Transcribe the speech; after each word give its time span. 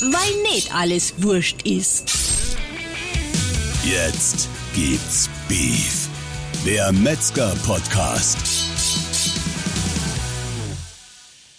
weil 0.00 0.42
nicht 0.42 0.74
alles 0.74 1.14
wurscht 1.22 1.62
ist. 1.62 2.56
Jetzt 3.84 4.48
gibt's 4.74 5.28
Beef, 5.48 6.08
der 6.64 6.92
Metzger-Podcast. 6.92 8.38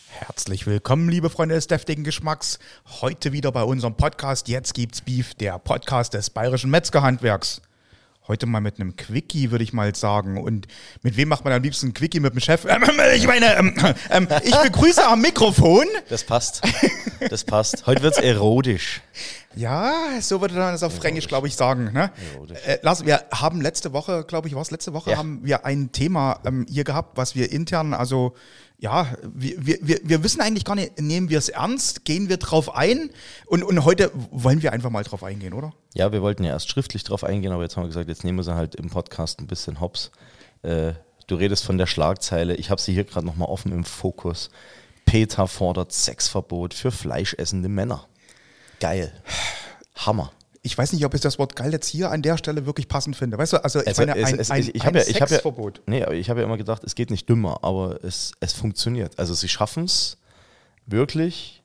Herzlich 0.08 0.66
willkommen, 0.68 1.10
liebe 1.10 1.30
Freunde 1.30 1.56
des 1.56 1.68
deftigen 1.68 2.04
Geschmacks. 2.04 2.60
Heute 3.02 3.34
wieder 3.34 3.52
bei 3.52 3.64
unserem 3.64 3.96
Podcast 3.96 4.48
Jetzt 4.48 4.74
gibt's 4.74 5.02
Beef, 5.02 5.34
der 5.34 5.60
Podcast 5.60 6.14
des 6.14 6.30
bayerischen 6.30 6.70
Metzgerhandwerks. 6.70 7.62
Heute 8.30 8.46
mal 8.46 8.62
mit 8.62 8.80
einem 8.80 8.96
Quickie, 8.96 9.50
würde 9.50 9.64
ich 9.64 9.74
mal 9.74 9.96
sagen. 9.96 10.38
Und 10.38 10.68
mit 11.02 11.18
wem 11.18 11.30
macht 11.30 11.46
man 11.46 11.52
am 11.52 11.64
liebsten 11.64 11.88
ein 11.88 11.94
Quickie? 11.96 12.20
Mit 12.20 12.32
dem 12.32 12.40
Chef? 12.40 12.64
Ähm, 12.66 12.84
ich 13.16 13.26
meine, 13.26 13.58
ähm, 13.58 13.74
ähm, 14.12 14.28
ich 14.44 14.56
begrüße 14.56 15.04
am 15.04 15.22
Mikrofon. 15.22 15.88
Das 16.10 16.24
passt. 16.24 16.62
Das 17.28 17.44
passt. 17.44 17.88
Heute 17.88 18.04
wird's 18.04 18.20
erotisch. 18.20 19.02
Ja, 19.56 20.22
so 20.22 20.42
würde 20.42 20.54
man 20.56 20.72
das 20.74 20.84
auf 20.84 20.96
Fränkisch, 20.96 21.28
glaube 21.28 21.48
ich, 21.48 21.56
sagen. 21.56 21.92
Ne? 21.92 22.12
Äh, 22.66 22.78
Lars, 22.84 23.06
wir 23.06 23.24
haben 23.32 23.62
letzte 23.62 23.94
Woche, 23.94 24.24
glaube 24.24 24.48
ich, 24.48 24.54
war 24.56 24.62
es 24.62 24.72
letzte 24.72 24.94
Woche, 24.94 25.12
Ja. 25.12 25.18
haben 25.18 25.44
wir 25.44 25.66
ein 25.66 25.92
Thema 25.92 26.40
ähm, 26.46 26.66
hier 26.70 26.84
gehabt, 26.84 27.18
was 27.18 27.36
wir 27.36 27.52
intern, 27.52 27.94
also 27.94 28.34
ja, 28.78 29.08
wir, 29.24 29.66
wir, 29.66 29.78
wir, 29.82 30.00
wir 30.04 30.24
wissen 30.24 30.40
eigentlich 30.40 30.64
gar 30.66 30.76
nicht, 30.76 31.02
nehmen 31.02 31.30
wir 31.30 31.38
es 31.38 31.50
ernst, 31.50 32.06
gehen 32.06 32.30
wir 32.30 32.38
drauf 32.38 32.74
ein 32.76 33.10
und, 33.48 33.64
und 33.64 33.84
heute 33.84 34.12
wollen 34.32 34.62
wir 34.62 34.72
einfach 34.72 34.90
mal 34.92 35.04
drauf 35.04 35.24
eingehen, 35.24 35.54
oder? 35.54 35.74
Ja, 35.96 36.12
wir 36.14 36.22
wollten 36.22 36.44
ja 36.44 36.52
erst 36.52 36.70
schriftlich 36.70 37.04
drauf 37.04 37.24
eingehen, 37.24 37.52
aber 37.52 37.64
jetzt 37.64 37.76
haben 37.76 37.84
wir 37.84 37.90
gesagt, 37.90 38.08
jetzt 38.08 38.24
nehmen 38.24 38.38
wir 38.38 38.44
sie 38.44 38.56
halt 38.56 38.76
im 38.76 38.90
Podcast 38.90 39.40
ein 39.42 39.48
bisschen 39.48 39.82
hops. 39.82 40.12
Äh, 40.62 40.94
du 41.28 41.36
redest 41.36 41.66
von 41.66 41.78
der 41.78 41.88
Schlagzeile. 41.88 42.56
Ich 42.56 42.70
habe 42.70 42.80
sie 42.80 42.94
hier 42.94 43.04
gerade 43.04 43.26
nochmal 43.26 43.50
offen 43.50 43.72
im 43.74 43.84
Fokus. 43.84 44.50
Peter 45.06 45.48
fordert 45.48 45.92
Sexverbot 45.92 46.74
für 46.74 46.92
fleischessende 46.92 47.68
Männer. 47.68 48.06
Geil. 48.80 49.12
Hammer. 49.96 50.32
Ich 50.62 50.78
weiß 50.78 50.92
nicht, 50.94 51.06
ob 51.06 51.14
ich 51.14 51.22
das 51.22 51.40
Wort 51.40 51.56
geil 51.56 51.72
jetzt 51.72 51.88
hier 51.88 52.12
an 52.12 52.22
der 52.22 52.38
Stelle 52.38 52.66
wirklich 52.66 52.88
passend 52.88 53.16
finde. 53.16 53.38
Weißt 53.38 53.54
du, 53.54 53.64
also 53.64 53.80
ich 53.80 53.88
Also, 53.88 54.02
meine, 54.06 54.18
es- 54.18 54.28
ein, 54.34 54.40
es- 54.40 54.52
ein, 54.52 54.62
ich 54.62 54.82
ein 54.82 54.88
habe 54.88 54.98
ja, 55.00 55.04
ich 55.08 55.16
habe 55.22 55.32
ja, 55.32 55.38
Sexverbot. 55.38 55.82
nee, 55.88 56.04
aber 56.04 56.14
ich 56.16 56.30
habe 56.30 56.42
ja 56.42 56.46
immer 56.46 56.58
gedacht, 56.58 56.84
es 56.84 56.96
geht 56.96 57.12
nicht 57.12 57.30
dümmer, 57.30 57.60
aber 57.64 58.04
es, 58.04 58.34
es 58.42 58.54
funktioniert. 58.54 59.18
Also 59.18 59.34
sie 59.34 59.48
schaffen 59.48 59.86
es 59.86 60.18
wirklich, 60.86 61.64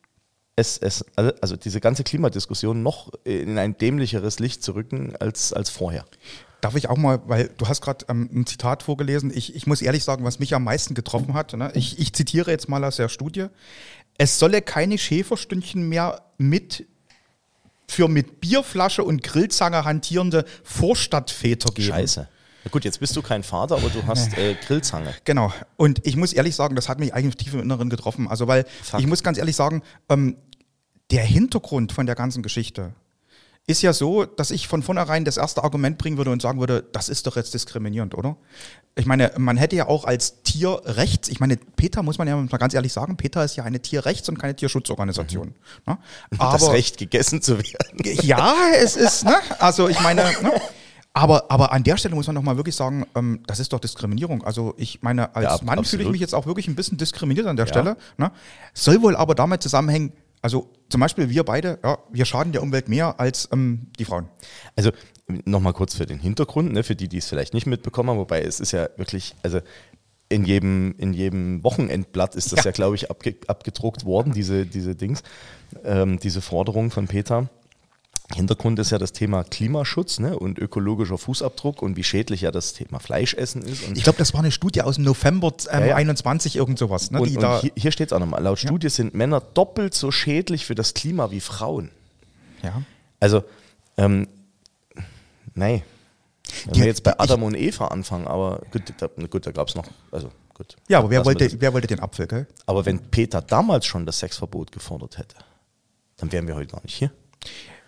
es, 0.57 0.79
es, 0.79 1.05
also 1.17 1.33
also 1.41 1.57
diese 1.57 1.81
ganze 1.81 2.05
Klimadiskussion 2.05 2.83
noch 2.83 3.11
in 3.25 3.59
ein 3.59 3.77
dämlicheres 3.77 4.39
Licht 4.39 4.63
zu 4.63 4.73
rücken 4.73 5.17
als, 5.17 5.53
als 5.53 5.71
vorher. 5.71 6.05
Darf 6.61 6.77
ich 6.77 6.89
auch 6.89 6.97
mal, 6.97 7.21
weil 7.27 7.51
du 7.59 7.67
hast 7.69 7.81
gerade 7.83 8.07
ähm, 8.09 8.31
ein 8.33 8.47
Zitat 8.47 8.83
vorgelesen. 8.85 9.33
Ich, 9.35 9.55
ich 9.57 9.67
muss 9.67 9.83
ehrlich 9.83 10.05
sagen, 10.05 10.25
was 10.25 10.39
mich 10.39 10.55
am 10.55 10.65
meisten 10.65 10.95
getroffen 10.95 11.35
hat. 11.35 11.53
Ne? 11.55 11.71
Ich, 11.75 11.99
ich 11.99 12.13
zitiere 12.15 12.51
jetzt 12.51 12.69
mal 12.69 12.83
aus 12.85 12.97
der 12.97 13.09
Studie. 13.09 13.47
Es 14.17 14.39
solle 14.39 14.63
keine 14.63 14.97
Schäferstündchen 14.97 15.89
mehr 15.89 16.23
mit 16.39 16.87
für 17.89 18.09
mit 18.09 18.41
Bierflasche 18.41 19.05
und 19.05 19.23
Grillzange 19.23 19.85
hantierende 19.85 20.45
Vorstadtväter 20.63 21.73
geben. 21.73 21.89
Scheiße. 21.89 22.29
Na 22.65 22.71
gut, 22.71 22.85
jetzt 22.85 22.99
bist 22.99 23.15
du 23.15 23.21
kein 23.21 23.43
Vater, 23.43 23.77
aber 23.77 23.91
du 23.91 24.07
hast 24.07 24.37
äh, 24.39 24.55
Grillzange. 24.67 25.15
Genau. 25.25 25.53
Und 25.77 26.07
ich 26.07 26.17
muss 26.17 26.33
ehrlich 26.33 26.55
sagen, 26.55 26.77
das 26.77 26.89
hat 26.89 26.99
mich 26.99 27.13
eigentlich 27.13 27.37
tief 27.37 27.53
im 27.53 27.61
Inneren 27.61 27.91
getroffen. 27.91 28.27
Also, 28.27 28.49
weil 28.49 28.65
Fuck. 28.83 29.01
ich 29.01 29.07
muss 29.07 29.23
ganz 29.23 29.37
ehrlich 29.37 29.55
sagen, 29.55 29.83
ähm, 30.09 30.37
der 31.11 31.25
Hintergrund 31.25 31.93
von 31.93 32.07
der 32.07 32.15
ganzen 32.15 32.43
Geschichte 32.43 32.95
ist 33.67 33.81
ja 33.81 33.95
so, 33.95 34.27
dass 34.27 34.51
ich 34.51 34.69
von 34.69 34.83
vornherein 34.83 35.25
das 35.25 35.39
erste 35.39 35.65
Argument 35.65 35.97
bringen 35.97 36.19
würde 36.19 36.31
und 36.31 36.43
sagen 36.43 36.61
würde, 36.61 36.85
das 36.93 37.09
ist 37.09 37.27
doch 37.27 37.37
jetzt 37.37 37.55
diskriminierend, 37.55 38.15
oder? 38.15 38.37
Ich 38.95 39.07
meine, 39.07 39.33
man 39.39 39.57
hätte 39.57 39.75
ja 39.75 39.89
auch 39.89 40.05
als 40.05 40.43
Tierrechts, 40.43 41.29
ich 41.29 41.41
meine, 41.41 41.57
Peter 41.57 42.03
muss 42.03 42.19
man 42.19 42.29
ja 42.29 42.37
mal 42.37 42.59
ganz 42.59 42.75
ehrlich 42.75 42.93
sagen, 42.93 43.17
Peter 43.17 43.43
ist 43.43 43.57
ja 43.57 43.65
eine 43.65 43.81
Tierrechts- 43.81 44.29
und 44.29 44.39
keine 44.39 44.55
Tierschutzorganisation. 44.55 45.55
Ne? 45.87 45.99
das 46.39 46.69
Recht, 46.71 46.99
gegessen 46.99 47.41
zu 47.41 47.59
werden. 47.59 47.99
Ja, 48.23 48.55
es 48.77 48.97
ist, 48.97 49.25
ne? 49.25 49.37
Also 49.59 49.89
ich 49.89 50.01
meine, 50.01 50.23
ne? 50.43 50.53
Aber, 51.17 51.45
aber 51.49 51.73
an 51.73 51.85
der 51.85 51.97
Stelle 51.97 52.17
muss 52.17 52.27
man 52.27 52.35
doch 52.35 52.43
mal 52.43 52.57
wirklich 52.57 52.75
sagen, 52.75 53.07
ähm, 53.15 53.41
das 53.47 53.61
ist 53.61 53.73
doch 53.73 53.79
Diskriminierung. 53.79 54.43
Also 54.43 54.75
ich 54.77 55.01
meine, 55.01 55.35
als 55.37 55.61
Ja, 55.61 55.65
Mann 55.65 55.85
fühle 55.85 56.03
ich 56.03 56.11
mich 56.11 56.21
jetzt 56.21 56.35
auch 56.35 56.45
wirklich 56.45 56.67
ein 56.67 56.75
bisschen 56.75 56.99
diskriminiert 56.99 57.47
an 57.47 57.57
der 57.57 57.67
Stelle. 57.67 57.97
Ne? 58.17 58.33
Soll 58.75 59.01
wohl 59.01 59.15
aber 59.15 59.37
damit 59.37 59.63
zusammenhängen, 59.63 60.13
also 60.45 60.71
zum 60.91 61.01
Beispiel 61.01 61.31
wir 61.31 61.43
beide, 61.43 61.79
ja, 61.83 61.97
wir 62.13 62.27
schaden 62.27 62.53
der 62.53 62.63
Umwelt 62.63 62.87
mehr 62.91 63.19
als 63.19 63.49
ähm, 63.51 63.87
die 63.99 64.05
Frauen. 64.05 64.29
Also 64.77 64.91
nochmal 65.47 65.73
kurz 65.73 65.95
für 65.95 66.05
den 66.05 66.19
Hintergrund, 66.19 66.71
ne, 66.75 66.83
für 66.83 66.95
die, 66.95 67.09
die 67.09 67.17
es 67.17 67.29
vielleicht 67.29 67.55
nicht 67.55 67.67
mitbekommen 67.67 68.11
haben, 68.11 68.19
wobei 68.19 68.43
es 68.43 68.61
ist 68.61 68.73
ja 68.73 68.91
wirklich, 68.99 69.35
also 69.43 69.61
in 70.29 70.45
jedem, 70.45 70.95
in 70.99 71.15
jedem 71.15 71.65
Wochenendblatt 71.65 72.35
ist 72.35 72.53
das 72.53 72.65
ja, 72.65 72.67
Ja. 72.67 72.73
glaube 72.73 72.95
ich, 72.95 73.11
abge, 73.11 73.37
abgedruckt 73.47 74.05
worden, 74.05 74.35
diese, 74.35 74.67
diese 74.67 74.95
Dings, 74.95 75.23
ähm, 75.83 76.19
diese 76.19 76.43
Forderung 76.43 76.91
von 76.91 77.09
Peter. 77.09 77.49
Hintergrund 78.33 78.79
ist 78.79 78.91
ja 78.91 78.99
das 78.99 79.13
Thema 79.13 79.45
Klimaschutz 79.45 80.19
ne, 80.19 80.39
und 80.39 80.59
ökologischer 80.59 81.19
Fußabdruck 81.19 81.83
und 81.83 81.97
wie 81.97 82.03
schädlich 82.05 82.41
ja 82.41 82.51
das 82.51 82.73
Thema 82.73 82.99
Fleischessen 82.99 83.63
ist. 83.63 83.83
Ich 83.95 84.03
glaube, 84.03 84.19
das 84.19 84.33
war 84.33 84.41
eine 84.41 84.51
Studie 84.51 84.81
aus 84.81 84.95
dem 84.95 85.05
November 85.05 85.53
ähm, 85.71 85.81
Ja, 85.81 85.87
ja. 85.89 85.97
21, 85.97 86.57
irgend 86.57 86.79
sowas. 86.79 87.11
Ne? 87.11 87.21
Und, 87.21 87.37
und 87.37 87.61
hier, 87.61 87.73
hier 87.77 87.93
steht 87.93 88.09
es 88.09 88.13
auch 88.15 88.19
nochmal, 88.21 88.43
laut 88.43 88.59
Studie 88.59 88.89
sind 88.89 89.15
Männer 89.15 89.41
doppelt 89.41 89.93
so 89.93 90.11
schädlich 90.11 90.65
für 90.65 90.75
das 90.75 90.95
Klima 90.95 91.31
wie 91.31 91.41
Frauen. 91.41 91.91
ja. 92.63 92.83
Also, 93.21 93.45
ähm, 93.97 94.29
nein. 95.55 95.83
Wenn 96.67 96.75
wir 96.77 96.87
jetzt 96.87 97.03
bei 97.03 97.13
ich- 97.13 97.21
Adam 97.21 97.43
und 97.43 97.55
Eva 97.55 97.89
anfangen, 97.89 98.27
aber 98.27 98.63
gut, 98.71 98.83
da, 98.99 99.07
gut, 99.07 99.47
da 99.47 99.51
gab 99.53 99.69
es 99.69 99.75
noch, 99.75 99.87
also 100.11 100.31
gut. 100.55 100.77
ja, 100.89 100.99
aber 100.99 101.11
wer 101.11 101.25
wollte, 101.25 101.61
wer 101.61 101.73
wollte 101.73 101.87
den 101.87 102.01
Apfel, 102.01 102.27
gell? 102.27 102.47
Aber 102.67 102.85
wenn 102.85 102.99
Peter 103.11 103.41
damals 103.41 103.87
schon 103.87 104.05
das 104.07 104.19
Sexverbot 104.19 104.73
gefordert 104.73 105.19
hätte, 105.19 105.37
dann 106.17 106.33
wären 106.33 106.47
wir 106.47 106.55
heute 106.55 106.73
gar 106.73 106.83
nicht 106.83 106.95
hier. 106.97 107.11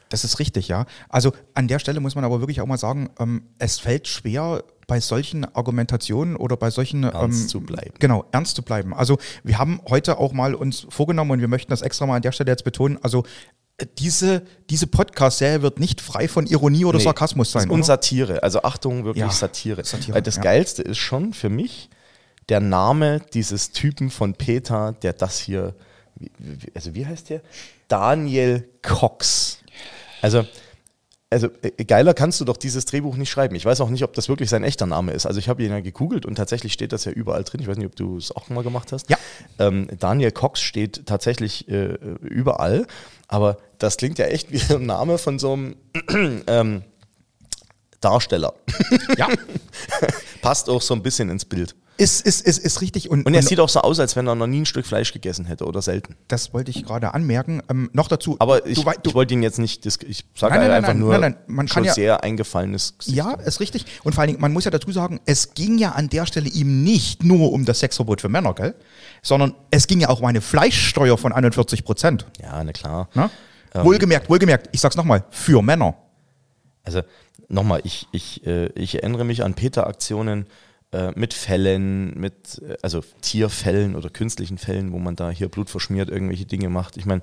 Das 0.08 0.24
ist 0.24 0.38
richtig, 0.38 0.68
ja. 0.68 0.86
Also 1.08 1.32
an 1.54 1.68
der 1.68 1.78
Stelle 1.78 2.00
muss 2.00 2.14
man 2.14 2.24
aber 2.24 2.40
wirklich 2.40 2.60
auch 2.60 2.66
mal 2.66 2.78
sagen, 2.78 3.10
ähm, 3.18 3.42
es 3.58 3.78
fällt 3.78 4.06
schwer, 4.08 4.62
bei 4.86 5.00
solchen 5.00 5.44
Argumentationen 5.44 6.36
oder 6.36 6.56
bei 6.56 6.70
solchen 6.70 7.04
Ernst 7.04 7.42
ähm, 7.42 7.48
zu 7.48 7.60
bleiben. 7.60 7.94
Genau, 7.98 8.24
ernst 8.32 8.56
zu 8.56 8.62
bleiben. 8.62 8.94
Also 8.94 9.18
wir 9.42 9.58
haben 9.58 9.80
heute 9.88 10.18
auch 10.18 10.32
mal 10.32 10.54
uns 10.54 10.86
vorgenommen 10.88 11.32
und 11.32 11.40
wir 11.40 11.48
möchten 11.48 11.70
das 11.70 11.82
extra 11.82 12.06
mal 12.06 12.16
an 12.16 12.22
der 12.22 12.32
Stelle 12.32 12.50
jetzt 12.50 12.64
betonen. 12.64 12.98
Also 13.02 13.24
äh, 13.78 13.86
diese, 13.98 14.42
diese 14.70 14.86
Podcast-Serie 14.86 15.62
wird 15.62 15.80
nicht 15.80 16.00
frei 16.00 16.28
von 16.28 16.46
Ironie 16.46 16.84
oder 16.84 16.98
Nee, 16.98 17.04
Sarkasmus 17.04 17.50
sein. 17.50 17.68
Und? 17.68 17.84
Satire, 17.84 18.42
also 18.42 18.62
Achtung, 18.62 19.04
wirklich 19.04 19.24
Ja, 19.24 19.30
Satire. 19.30 19.84
Satire, 19.84 20.14
Weil 20.14 20.22
das 20.22 20.36
ja. 20.36 20.42
Geilste 20.42 20.82
ist 20.82 20.98
schon 20.98 21.32
für 21.32 21.48
mich 21.48 21.90
der 22.48 22.60
Name 22.60 23.20
dieses 23.34 23.72
Typen 23.72 24.10
von 24.10 24.34
Peter, 24.34 24.92
der 25.02 25.14
das 25.14 25.38
hier, 25.40 25.74
also 26.74 26.94
wie 26.94 27.04
heißt 27.04 27.30
der? 27.30 27.40
Daniel 27.88 28.68
Cox. 28.82 29.55
Also, 30.26 30.44
also 31.30 31.48
äh, 31.62 31.84
geiler 31.84 32.14
kannst 32.14 32.40
du 32.40 32.44
doch 32.44 32.56
dieses 32.56 32.84
Drehbuch 32.84 33.16
nicht 33.16 33.30
schreiben. 33.30 33.54
Ich 33.54 33.64
weiß 33.64 33.80
auch 33.80 33.90
nicht, 33.90 34.02
ob 34.02 34.12
das 34.14 34.28
wirklich 34.28 34.50
sein 34.50 34.64
echter 34.64 34.86
Name 34.86 35.12
ist. 35.12 35.24
Also 35.24 35.38
ich 35.38 35.48
habe 35.48 35.62
ihn 35.62 35.70
ja 35.70 35.80
gegoogelt 35.80 36.26
und 36.26 36.34
tatsächlich 36.34 36.72
steht 36.72 36.92
das 36.92 37.04
ja 37.04 37.12
überall 37.12 37.44
drin. 37.44 37.60
Ich 37.60 37.68
weiß 37.68 37.76
nicht, 37.76 37.86
ob 37.86 37.94
du 37.94 38.16
es 38.16 38.34
auch 38.34 38.48
mal 38.48 38.64
gemacht 38.64 38.90
hast. 38.90 39.08
Ja. 39.08 39.16
Ähm, 39.60 39.88
Daniel 40.00 40.32
Cox 40.32 40.60
steht 40.60 41.06
tatsächlich 41.06 41.68
äh, 41.68 41.94
überall, 42.22 42.86
aber 43.28 43.58
das 43.78 43.96
klingt 43.98 44.18
ja 44.18 44.26
echt 44.26 44.50
wie 44.50 44.74
ein 44.74 44.86
Name 44.86 45.18
von 45.18 45.38
so 45.38 45.52
einem 45.52 45.76
ähm, 46.48 46.82
Darsteller. 48.00 48.54
Ja, 49.16 49.28
Passt 50.42 50.68
auch 50.68 50.82
so 50.82 50.94
ein 50.94 51.02
bisschen 51.02 51.30
ins 51.30 51.44
Bild. 51.44 51.76
Ist, 51.98 52.26
ist, 52.26 52.46
ist, 52.46 52.58
ist 52.58 52.80
richtig. 52.80 53.10
Und, 53.10 53.26
Und 53.26 53.34
er 53.34 53.40
und 53.40 53.48
sieht 53.48 53.60
auch 53.60 53.68
so 53.68 53.80
aus, 53.80 53.98
als 54.00 54.16
wenn 54.16 54.26
er 54.26 54.34
noch 54.34 54.46
nie 54.46 54.60
ein 54.60 54.66
Stück 54.66 54.86
Fleisch 54.86 55.12
gegessen 55.12 55.46
hätte 55.46 55.64
oder 55.64 55.80
selten. 55.82 56.16
das 56.28 56.52
wollte 56.52 56.70
ich 56.70 56.84
gerade 56.84 57.14
anmerken. 57.14 57.62
Ähm, 57.70 57.90
noch 57.92 58.08
dazu. 58.08 58.36
Aber 58.38 58.66
ich, 58.66 58.78
ich 58.78 59.14
wollte 59.14 59.34
ihn 59.34 59.42
jetzt 59.42 59.58
nicht, 59.58 59.84
ich 59.86 60.24
sage 60.34 60.54
nein, 60.54 60.70
einfach 60.70 60.88
nein, 60.90 60.98
nur 60.98 61.12
nein, 61.12 61.20
nein, 61.20 61.36
man 61.46 61.68
schon 61.68 61.74
kann 61.76 61.84
ja- 61.84 61.94
sehr 61.94 62.22
eingefallenes 62.22 62.98
Gesicht. 62.98 63.16
Ja, 63.16 63.32
ist 63.34 63.60
richtig. 63.60 63.86
Und 64.04 64.14
vor 64.14 64.22
allen 64.22 64.28
Dingen, 64.28 64.40
man 64.40 64.52
muss 64.52 64.64
ja 64.64 64.70
dazu 64.70 64.90
sagen, 64.92 65.20
es 65.26 65.54
ging 65.54 65.78
ja 65.78 65.92
an 65.92 66.08
der 66.08 66.26
Stelle 66.26 66.48
ihm 66.48 66.82
nicht 66.84 67.24
nur 67.24 67.52
um 67.52 67.64
das 67.64 67.80
Sexverbot 67.80 68.20
für 68.20 68.28
Männer, 68.28 68.54
gell? 68.54 68.74
Sondern 69.22 69.54
es 69.70 69.86
ging 69.86 70.00
ja 70.00 70.08
auch 70.08 70.20
um 70.20 70.26
eine 70.26 70.40
Fleischsteuer 70.40 71.16
von 71.18 71.32
41 71.32 71.84
Prozent. 71.84 72.26
Ja, 72.40 72.62
na 72.62 72.72
klar. 72.72 73.08
Ne? 73.14 73.30
wohlgemerkt, 73.84 74.30
wohlgemerkt, 74.30 74.70
ich 74.72 74.80
sag's 74.80 74.96
nochmal, 74.96 75.24
für 75.30 75.60
Männer. 75.62 75.96
Also 76.82 77.02
nochmal, 77.48 77.80
ich, 77.84 78.06
ich, 78.12 78.46
äh, 78.46 78.66
ich 78.74 78.94
erinnere 78.94 79.24
mich 79.24 79.42
an 79.44 79.54
Peter-Aktionen 79.54 80.46
äh, 80.92 81.12
mit 81.14 81.34
Fällen, 81.34 82.18
mit 82.18 82.62
äh, 82.62 82.76
also 82.82 83.02
Tierfällen 83.20 83.96
oder 83.96 84.10
künstlichen 84.10 84.58
Fällen, 84.58 84.92
wo 84.92 84.98
man 84.98 85.16
da 85.16 85.30
hier 85.30 85.48
Blut 85.48 85.70
verschmiert, 85.70 86.10
irgendwelche 86.10 86.46
Dinge 86.46 86.68
macht. 86.68 86.96
Ich 86.96 87.06
meine, 87.06 87.22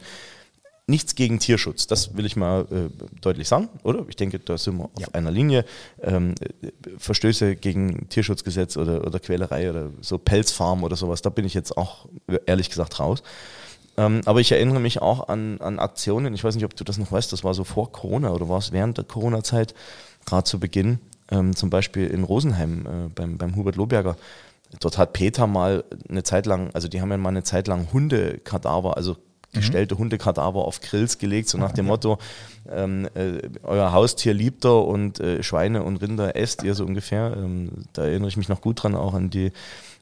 nichts 0.86 1.16
gegen 1.16 1.40
Tierschutz, 1.40 1.88
das 1.88 2.18
will 2.18 2.26
ich 2.26 2.36
mal 2.36 2.68
äh, 2.72 3.20
deutlich 3.22 3.48
sagen, 3.48 3.70
oder? 3.84 4.06
Ich 4.10 4.18
denke, 4.18 4.40
da 4.40 4.58
sind 4.58 4.78
wir 4.78 4.86
auf 4.86 5.16
einer 5.16 5.32
Linie. 5.32 5.66
Ähm, 6.02 6.36
äh, 6.62 6.72
Verstöße 6.98 7.56
gegen 7.56 8.10
Tierschutzgesetz 8.10 8.76
oder, 8.76 9.06
oder 9.08 9.20
Quälerei 9.20 9.70
oder 9.70 9.92
so 10.02 10.18
Pelzfarm 10.18 10.84
oder 10.84 10.96
sowas, 10.96 11.22
da 11.22 11.30
bin 11.30 11.46
ich 11.46 11.54
jetzt 11.54 11.78
auch 11.78 12.08
ehrlich 12.46 12.70
gesagt 12.70 13.00
raus. 13.00 13.24
Ähm, 13.96 14.22
aber 14.26 14.42
ich 14.42 14.52
erinnere 14.52 14.80
mich 14.80 15.02
auch 15.02 15.30
an, 15.30 15.62
an 15.62 15.80
Aktionen, 15.80 16.34
ich 16.34 16.44
weiß 16.44 16.56
nicht, 16.56 16.66
ob 16.66 16.76
du 16.76 16.84
das 16.84 16.98
noch 16.98 17.12
weißt, 17.12 17.32
das 17.32 17.44
war 17.44 17.54
so 17.54 17.64
vor 17.64 17.92
Corona 17.92 18.32
oder 18.32 18.50
war 18.50 18.58
es 18.58 18.72
während 18.72 18.98
der 18.98 19.06
Corona-Zeit, 19.06 19.74
gerade 20.26 20.44
zu 20.44 20.60
Beginn, 20.60 21.00
ähm, 21.34 21.56
zum 21.56 21.70
Beispiel 21.70 22.08
in 22.08 22.24
Rosenheim 22.24 22.86
äh, 22.86 23.10
beim, 23.14 23.38
beim 23.38 23.56
Hubert 23.56 23.76
Lohberger. 23.76 24.16
Dort 24.80 24.98
hat 24.98 25.14
Peter 25.14 25.48
mal 25.48 25.84
eine 26.10 26.24
Zeit 26.24 26.46
lang, 26.46 26.72
also 26.74 26.88
die 26.88 27.02
haben 27.02 27.12
ja 27.12 27.18
mal 27.18 27.30
eine 27.30 27.44
Zeit 27.44 27.68
lang 27.68 27.88
Hundekadaver, 27.92 28.98
also 28.98 29.18
gestellte 29.54 29.98
Hundekadaver 29.98 30.66
auf 30.66 30.82
Grills 30.82 31.20
gelegt, 31.20 31.48
so 31.48 31.58
nach 31.58 31.72
dem 31.72 31.86
Motto, 31.86 32.18
ähm, 32.72 33.08
äh, 33.14 33.40
euer 33.62 33.92
Haustier 33.92 34.34
liebt 34.34 34.66
er 34.66 34.86
und 34.86 35.20
äh, 35.20 35.44
Schweine 35.44 35.84
und 35.84 35.98
Rinder 35.98 36.36
esst 36.36 36.64
ihr 36.64 36.74
so 36.74 36.84
ungefähr. 36.86 37.36
Ähm, 37.38 37.70
da 37.94 38.04
erinnere 38.04 38.30
ich 38.30 38.38
mich 38.38 38.50
noch 38.50 38.62
gut 38.62 38.82
dran, 38.82 38.96
auch 38.96 39.14
an 39.14 39.30
die, 39.30 39.52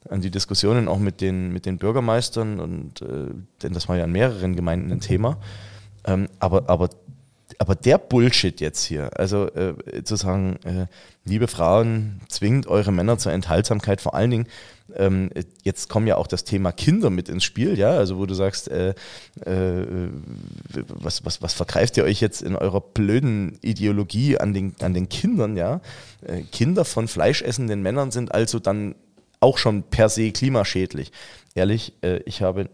an 0.08 0.22
die 0.22 0.30
Diskussionen 0.30 0.88
auch 0.88 0.98
mit 0.98 1.20
den, 1.20 1.52
mit 1.52 1.66
den 1.66 1.78
Bürgermeistern 1.78 2.60
und 2.60 3.02
äh, 3.02 3.28
denn 3.62 3.74
das 3.74 3.88
war 3.88 3.96
ja 3.96 4.04
in 4.04 4.12
mehreren 4.12 4.56
Gemeinden 4.56 4.90
ein 4.90 5.00
Thema. 5.00 5.36
Ähm, 6.04 6.28
aber, 6.38 6.68
aber 6.68 6.88
aber 7.62 7.76
der 7.76 7.96
Bullshit 7.96 8.60
jetzt 8.60 8.82
hier, 8.82 9.16
also 9.16 9.46
äh, 9.54 10.02
zu 10.02 10.16
sagen, 10.16 10.58
äh, 10.64 10.86
liebe 11.24 11.46
Frauen, 11.46 12.20
zwingt 12.26 12.66
eure 12.66 12.90
Männer 12.90 13.18
zur 13.18 13.30
Enthaltsamkeit, 13.30 14.00
vor 14.00 14.16
allen 14.16 14.32
Dingen, 14.32 14.46
ähm, 14.96 15.30
jetzt 15.62 15.88
kommt 15.88 16.08
ja 16.08 16.16
auch 16.16 16.26
das 16.26 16.42
Thema 16.42 16.72
Kinder 16.72 17.08
mit 17.08 17.28
ins 17.28 17.44
Spiel, 17.44 17.78
ja, 17.78 17.92
also 17.92 18.18
wo 18.18 18.26
du 18.26 18.34
sagst, 18.34 18.68
äh, 18.68 18.94
äh, 19.44 20.08
was, 20.88 21.24
was, 21.24 21.40
was 21.40 21.54
vergreift 21.54 21.96
ihr 21.98 22.02
euch 22.02 22.20
jetzt 22.20 22.42
in 22.42 22.56
eurer 22.56 22.80
blöden 22.80 23.56
Ideologie 23.62 24.38
an 24.38 24.52
den, 24.54 24.74
an 24.80 24.92
den 24.92 25.08
Kindern, 25.08 25.56
ja? 25.56 25.82
Äh, 26.26 26.42
Kinder 26.50 26.84
von 26.84 27.06
fleischessenden 27.06 27.80
Männern 27.80 28.10
sind 28.10 28.34
also 28.34 28.58
dann 28.58 28.96
auch 29.38 29.56
schon 29.56 29.84
per 29.84 30.08
se 30.08 30.32
klimaschädlich. 30.32 31.12
Ehrlich, 31.54 31.92
äh, 32.02 32.22
ich 32.24 32.42
habe 32.42 32.70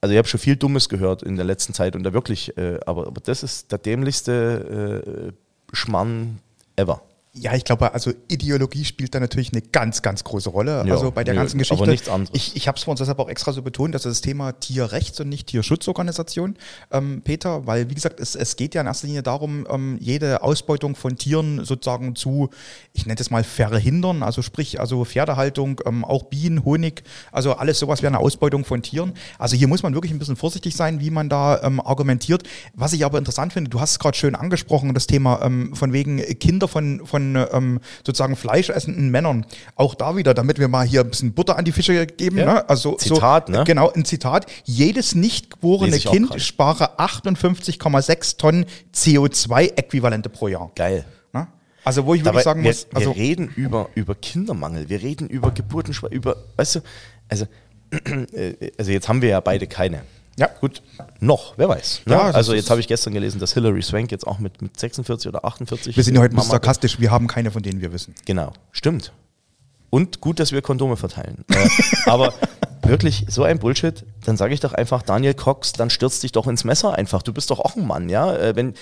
also 0.00 0.12
ich 0.12 0.18
habe 0.18 0.28
schon 0.28 0.40
viel 0.40 0.56
Dummes 0.56 0.88
gehört 0.88 1.22
in 1.22 1.36
der 1.36 1.44
letzten 1.44 1.74
Zeit 1.74 1.94
und 1.94 2.02
da 2.02 2.12
wirklich, 2.12 2.56
äh, 2.56 2.80
aber, 2.86 3.06
aber 3.06 3.20
das 3.20 3.42
ist 3.42 3.70
der 3.70 3.78
dämlichste 3.78 5.32
äh, 5.72 5.76
Schmarrn 5.76 6.40
ever. 6.76 7.02
Ja, 7.32 7.54
ich 7.54 7.62
glaube, 7.62 7.94
also 7.94 8.12
Ideologie 8.26 8.84
spielt 8.84 9.14
da 9.14 9.20
natürlich 9.20 9.52
eine 9.52 9.62
ganz, 9.62 10.02
ganz 10.02 10.24
große 10.24 10.50
Rolle. 10.50 10.82
Ja, 10.84 10.94
also 10.94 11.12
bei 11.12 11.22
der 11.22 11.34
nö, 11.34 11.40
ganzen 11.40 11.58
Geschichte. 11.58 11.80
aber 11.80 11.92
nichts 11.92 12.08
anderes. 12.08 12.34
Ich, 12.34 12.56
ich 12.56 12.66
habe 12.66 12.76
es 12.76 12.82
vor 12.82 12.90
uns 12.90 12.98
deshalb 12.98 13.20
auch 13.20 13.28
extra 13.28 13.52
so 13.52 13.62
betont, 13.62 13.94
dass 13.94 14.02
das 14.02 14.20
Thema 14.20 14.50
Tierrechts 14.52 15.20
und 15.20 15.28
nicht 15.28 15.46
Tierschutzorganisation, 15.46 16.56
ähm, 16.90 17.22
Peter, 17.22 17.68
weil 17.68 17.88
wie 17.88 17.94
gesagt, 17.94 18.18
es, 18.18 18.34
es 18.34 18.56
geht 18.56 18.74
ja 18.74 18.80
in 18.80 18.88
erster 18.88 19.06
Linie 19.06 19.22
darum, 19.22 19.64
ähm, 19.70 19.96
jede 20.00 20.42
Ausbeutung 20.42 20.96
von 20.96 21.16
Tieren 21.16 21.64
sozusagen 21.64 22.16
zu, 22.16 22.50
ich 22.94 23.06
nenne 23.06 23.20
es 23.20 23.30
mal 23.30 23.44
verhindern, 23.44 24.24
also 24.24 24.42
sprich, 24.42 24.80
also 24.80 25.04
Pferdehaltung, 25.04 25.80
ähm, 25.86 26.04
auch 26.04 26.24
Bienen, 26.24 26.64
Honig, 26.64 27.04
also 27.30 27.52
alles 27.52 27.78
sowas 27.78 28.02
wäre 28.02 28.12
eine 28.12 28.18
Ausbeutung 28.18 28.64
von 28.64 28.82
Tieren. 28.82 29.12
Also 29.38 29.54
hier 29.54 29.68
muss 29.68 29.84
man 29.84 29.94
wirklich 29.94 30.12
ein 30.12 30.18
bisschen 30.18 30.34
vorsichtig 30.34 30.74
sein, 30.74 30.98
wie 30.98 31.10
man 31.10 31.28
da 31.28 31.62
ähm, 31.62 31.78
argumentiert. 31.78 32.42
Was 32.74 32.92
ich 32.92 33.04
aber 33.04 33.18
interessant 33.18 33.52
finde, 33.52 33.70
du 33.70 33.80
hast 33.80 33.92
es 33.92 33.98
gerade 34.00 34.18
schön 34.18 34.34
angesprochen, 34.34 34.94
das 34.94 35.06
Thema 35.06 35.42
ähm, 35.44 35.76
von 35.76 35.92
wegen 35.92 36.18
Kinder 36.40 36.66
von, 36.66 37.06
von 37.06 37.19
ähm, 37.52 37.80
sozusagen 38.04 38.36
fleischessenden 38.36 39.10
Männern. 39.10 39.46
Auch 39.74 39.94
da 39.94 40.16
wieder, 40.16 40.34
damit 40.34 40.58
wir 40.58 40.68
mal 40.68 40.86
hier 40.86 41.00
ein 41.00 41.10
bisschen 41.10 41.32
Butter 41.32 41.56
an 41.56 41.64
die 41.64 41.72
Fische 41.72 42.06
geben. 42.06 42.38
Ja. 42.38 42.44
Ne? 42.46 42.68
Also 42.68 42.94
Zitat, 42.96 43.46
so, 43.46 43.52
ne? 43.52 43.64
Genau, 43.64 43.90
ein 43.90 44.04
Zitat. 44.04 44.46
Jedes 44.64 45.14
nicht 45.14 45.50
geborene 45.50 45.98
Kind 45.98 46.40
spare 46.40 46.98
58,6 46.98 48.36
Tonnen 48.36 48.66
CO2-Äquivalente 48.94 50.28
pro 50.28 50.48
Jahr. 50.48 50.70
Geil. 50.74 51.04
Ne? 51.32 51.48
Also 51.84 52.06
wo 52.06 52.14
ich 52.14 52.22
Dabei, 52.22 52.36
wirklich 52.36 52.44
sagen 52.44 52.62
wir, 52.62 52.70
muss, 52.70 52.86
also 52.92 53.14
wir 53.14 53.22
reden 53.22 53.52
über, 53.56 53.88
über 53.94 54.14
Kindermangel, 54.14 54.88
wir 54.88 55.02
reden 55.02 55.28
über 55.28 55.50
Geburtenschweiß, 55.50 56.12
über, 56.12 56.36
weißt 56.56 56.76
du, 56.76 56.80
also, 57.28 57.46
äh, 58.34 58.70
also 58.78 58.90
jetzt 58.90 59.08
haben 59.08 59.22
wir 59.22 59.30
ja 59.30 59.40
beide 59.40 59.66
keine. 59.66 60.02
Ja. 60.38 60.48
Gut, 60.60 60.82
noch, 61.20 61.54
wer 61.58 61.68
weiß. 61.68 62.02
Ne? 62.06 62.14
Ja, 62.14 62.30
also 62.30 62.54
jetzt 62.54 62.70
habe 62.70 62.80
ich 62.80 62.88
gestern 62.88 63.12
gelesen, 63.12 63.40
dass 63.40 63.52
Hillary 63.52 63.82
Swank 63.82 64.10
jetzt 64.10 64.26
auch 64.26 64.38
mit, 64.38 64.62
mit 64.62 64.78
46 64.78 65.28
oder 65.28 65.44
48. 65.44 65.96
wir 65.96 66.02
sind 66.04 66.14
ja 66.14 66.20
heute 66.22 66.32
Mama- 66.34 66.42
bisschen 66.42 66.50
sarkastisch, 66.52 67.00
wir 67.00 67.10
haben 67.10 67.26
keine 67.26 67.50
von 67.50 67.62
denen 67.62 67.80
wir 67.80 67.92
wissen. 67.92 68.14
Genau, 68.24 68.52
stimmt. 68.72 69.12
Und 69.90 70.20
gut, 70.20 70.38
dass 70.40 70.52
wir 70.52 70.62
Kondome 70.62 70.96
verteilen. 70.96 71.44
äh, 71.50 71.68
aber 72.06 72.32
wirklich 72.82 73.26
so 73.28 73.42
ein 73.42 73.58
Bullshit, 73.58 74.04
dann 74.24 74.36
sage 74.36 74.54
ich 74.54 74.60
doch 74.60 74.72
einfach, 74.72 75.02
Daniel 75.02 75.34
Cox, 75.34 75.72
dann 75.72 75.90
stürzt 75.90 76.22
dich 76.22 76.32
doch 76.32 76.46
ins 76.46 76.64
Messer 76.64 76.94
einfach. 76.94 77.22
Du 77.22 77.32
bist 77.32 77.50
doch 77.50 77.58
auch 77.60 77.76
ein 77.76 77.86
Mann, 77.86 78.08
ja. 78.08 78.34
Äh, 78.36 78.54
wenn, 78.56 78.74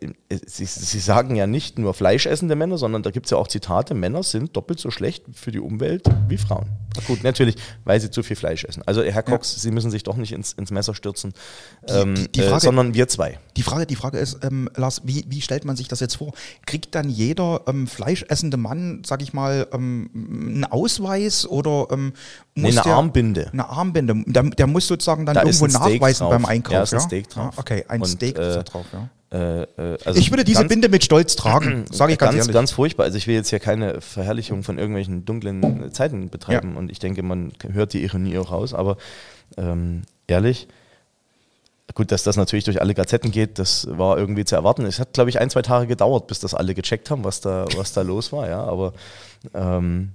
äh, 0.00 0.38
sie, 0.46 0.64
sie 0.64 0.98
sagen 0.98 1.36
ja 1.36 1.46
nicht 1.46 1.78
nur 1.78 1.94
fleischessende 1.94 2.56
Männer, 2.56 2.78
sondern 2.78 3.02
da 3.02 3.10
gibt 3.10 3.26
es 3.26 3.30
ja 3.30 3.36
auch 3.38 3.48
Zitate, 3.48 3.94
Männer 3.94 4.22
sind 4.22 4.56
doppelt 4.56 4.78
so 4.80 4.90
schlecht 4.90 5.24
für 5.32 5.52
die 5.52 5.60
Umwelt 5.60 6.06
wie 6.28 6.36
Frauen. 6.38 6.66
Na 6.96 7.02
gut, 7.06 7.22
natürlich, 7.24 7.56
weil 7.84 8.00
sie 8.00 8.10
zu 8.10 8.22
viel 8.22 8.36
Fleisch 8.36 8.64
essen. 8.64 8.82
Also 8.86 9.02
Herr 9.02 9.22
Cox, 9.22 9.60
Sie 9.60 9.70
müssen 9.70 9.90
sich 9.90 10.02
doch 10.02 10.16
nicht 10.16 10.32
ins, 10.32 10.52
ins 10.52 10.70
Messer 10.70 10.94
stürzen, 10.94 11.32
ähm, 11.88 12.14
die- 12.14 12.32
die 12.32 12.40
äh, 12.40 12.48
Frage- 12.48 12.60
sondern 12.62 12.94
wir 12.94 13.08
zwei. 13.08 13.38
Die 13.56 13.62
Frage, 13.62 13.86
die 13.86 13.96
Frage 13.96 14.18
ist, 14.18 14.44
ähm, 14.44 14.68
Lars, 14.76 15.02
wie, 15.04 15.24
wie 15.28 15.40
stellt 15.40 15.64
man 15.64 15.76
sich 15.76 15.88
das 15.88 16.00
jetzt 16.00 16.16
vor? 16.16 16.32
Kriegt 16.66 16.94
dann 16.94 17.08
jeder 17.08 17.62
ähm, 17.66 17.86
fleischessende 17.86 18.56
Mann, 18.56 19.02
sag 19.04 19.22
ich 19.22 19.32
mal, 19.32 19.66
ähm, 19.72 20.10
einen 20.14 20.64
Ausweis 20.64 21.46
oder 21.46 21.88
ähm, 21.90 22.12
Nee, 22.56 22.62
muss 22.68 22.76
eine 22.76 22.84
der, 22.84 22.94
Armbinde. 22.94 23.50
Eine 23.52 23.68
Armbinde. 23.68 24.22
Der, 24.26 24.42
der 24.54 24.66
muss 24.66 24.86
sozusagen 24.86 25.26
dann 25.26 25.34
Da 25.34 25.42
ist 25.42 25.60
irgendwo 25.60 25.78
ein 25.86 25.92
nachweisen 25.94 26.18
drauf. 26.24 26.30
beim 26.32 26.44
Einkauf. 26.46 26.72
Ja, 26.72 26.82
ist 26.82 26.92
ein 26.94 26.98
ja? 27.00 27.04
Steak 27.06 27.28
drauf. 27.30 27.54
Ah, 27.56 27.60
okay, 27.60 27.84
ein 27.88 28.00
Und, 28.00 28.06
Steak 28.08 28.38
ist 28.38 28.54
da 28.56 28.60
äh, 28.60 28.64
drauf, 28.64 28.86
ja. 28.92 29.08
Äh, 29.32 29.62
äh, 29.62 29.98
also 30.04 30.20
Ich 30.20 30.30
würde 30.30 30.44
diese 30.44 30.60
ganz- 30.60 30.68
Binde 30.68 30.88
mit 30.88 31.02
Stolz 31.04 31.34
tragen, 31.36 31.84
sage 31.90 32.12
ich 32.12 32.18
ganz, 32.18 32.32
ganz, 32.32 32.44
ehrlich. 32.44 32.54
ganz 32.54 32.70
furchtbar. 32.72 33.04
Also 33.04 33.18
ich 33.18 33.26
will 33.26 33.34
jetzt 33.34 33.50
hier 33.50 33.58
keine 33.58 34.00
Verherrlichung 34.00 34.62
von 34.62 34.78
irgendwelchen 34.78 35.24
dunklen 35.24 35.92
Zeiten 35.92 36.28
betreiben 36.30 36.76
und 36.76 36.90
ich 36.90 36.98
denke, 37.00 37.22
man 37.22 37.52
hört 37.72 37.92
die 37.92 38.02
Ironie 38.04 38.38
auch 38.38 38.50
raus, 38.52 38.74
aber 38.74 38.96
ähm, 39.56 40.02
ehrlich, 40.28 40.68
gut, 41.94 42.10
dass 42.12 42.22
das 42.22 42.36
natürlich 42.36 42.64
durch 42.64 42.80
alle 42.80 42.94
Gazetten 42.94 43.30
geht, 43.30 43.58
das 43.58 43.86
war 43.90 44.18
irgendwie 44.18 44.44
zu 44.44 44.54
erwarten. 44.56 44.84
Es 44.84 44.98
hat, 44.98 45.12
glaube 45.12 45.30
ich, 45.30 45.40
ein, 45.40 45.50
zwei 45.50 45.62
Tage 45.62 45.86
gedauert, 45.86 46.26
bis 46.26 46.40
das 46.40 46.54
alle 46.54 46.74
gecheckt 46.74 47.10
haben, 47.10 47.24
was 47.24 47.40
da, 47.40 47.66
was 47.76 47.92
da 47.92 48.02
los 48.02 48.32
war, 48.32 48.48
ja, 48.48 48.62
aber 48.64 48.94
ähm, 49.52 50.10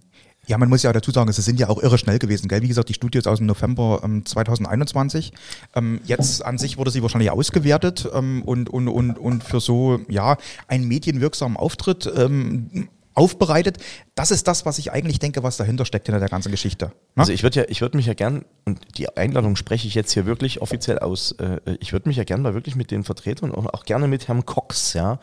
Ja, 0.49 0.57
man 0.57 0.67
muss 0.67 0.81
ja 0.81 0.91
dazu 0.91 1.11
sagen, 1.11 1.31
sie 1.31 1.43
sind 1.43 1.59
ja 1.59 1.69
auch 1.69 1.79
irre 1.79 1.99
schnell 1.99 2.17
gewesen, 2.17 2.47
gell? 2.47 2.63
Wie 2.63 2.67
gesagt, 2.67 2.89
die 2.89 2.95
Studie 2.95 3.19
ist 3.19 3.27
aus 3.27 3.37
dem 3.37 3.45
November 3.45 4.01
ähm, 4.03 4.25
2021. 4.25 5.31
Ähm, 5.75 6.01
jetzt 6.05 6.43
an 6.43 6.57
sich 6.57 6.79
wurde 6.79 6.89
sie 6.89 7.03
wahrscheinlich 7.03 7.29
ausgewertet 7.29 8.09
ähm, 8.15 8.41
und, 8.41 8.67
und, 8.67 8.87
und, 8.87 9.19
und 9.19 9.43
für 9.43 9.59
so, 9.59 9.99
ja, 10.09 10.37
einen 10.67 10.87
medienwirksamen 10.87 11.55
Auftritt 11.55 12.11
ähm, 12.17 12.89
aufbereitet. 13.13 13.77
Das 14.15 14.31
ist 14.31 14.47
das, 14.47 14.65
was 14.65 14.79
ich 14.79 14.91
eigentlich 14.91 15.19
denke, 15.19 15.43
was 15.43 15.57
dahinter 15.57 15.85
steckt 15.85 16.07
hinter 16.07 16.19
der 16.19 16.29
ganzen 16.29 16.49
Geschichte. 16.49 16.85
Ne? 16.85 16.93
Also 17.17 17.31
ich 17.31 17.43
würde 17.43 17.59
ja, 17.59 17.65
ich 17.69 17.81
mich 17.93 18.07
ja 18.07 18.15
gern, 18.15 18.43
und 18.65 18.79
die 18.97 19.07
Einladung 19.15 19.55
spreche 19.55 19.87
ich 19.87 19.93
jetzt 19.93 20.13
hier 20.13 20.25
wirklich 20.25 20.63
offiziell 20.63 20.97
aus, 20.97 21.33
äh, 21.33 21.59
ich 21.79 21.93
würde 21.93 22.09
mich 22.09 22.17
ja 22.17 22.23
gern 22.23 22.41
mal 22.41 22.55
wirklich 22.55 22.75
mit 22.75 22.89
den 22.89 23.03
Vertretern 23.03 23.51
und 23.51 23.67
auch 23.67 23.85
gerne 23.85 24.07
mit 24.07 24.27
Herrn 24.27 24.47
Cox, 24.47 24.93
ja, 24.93 25.19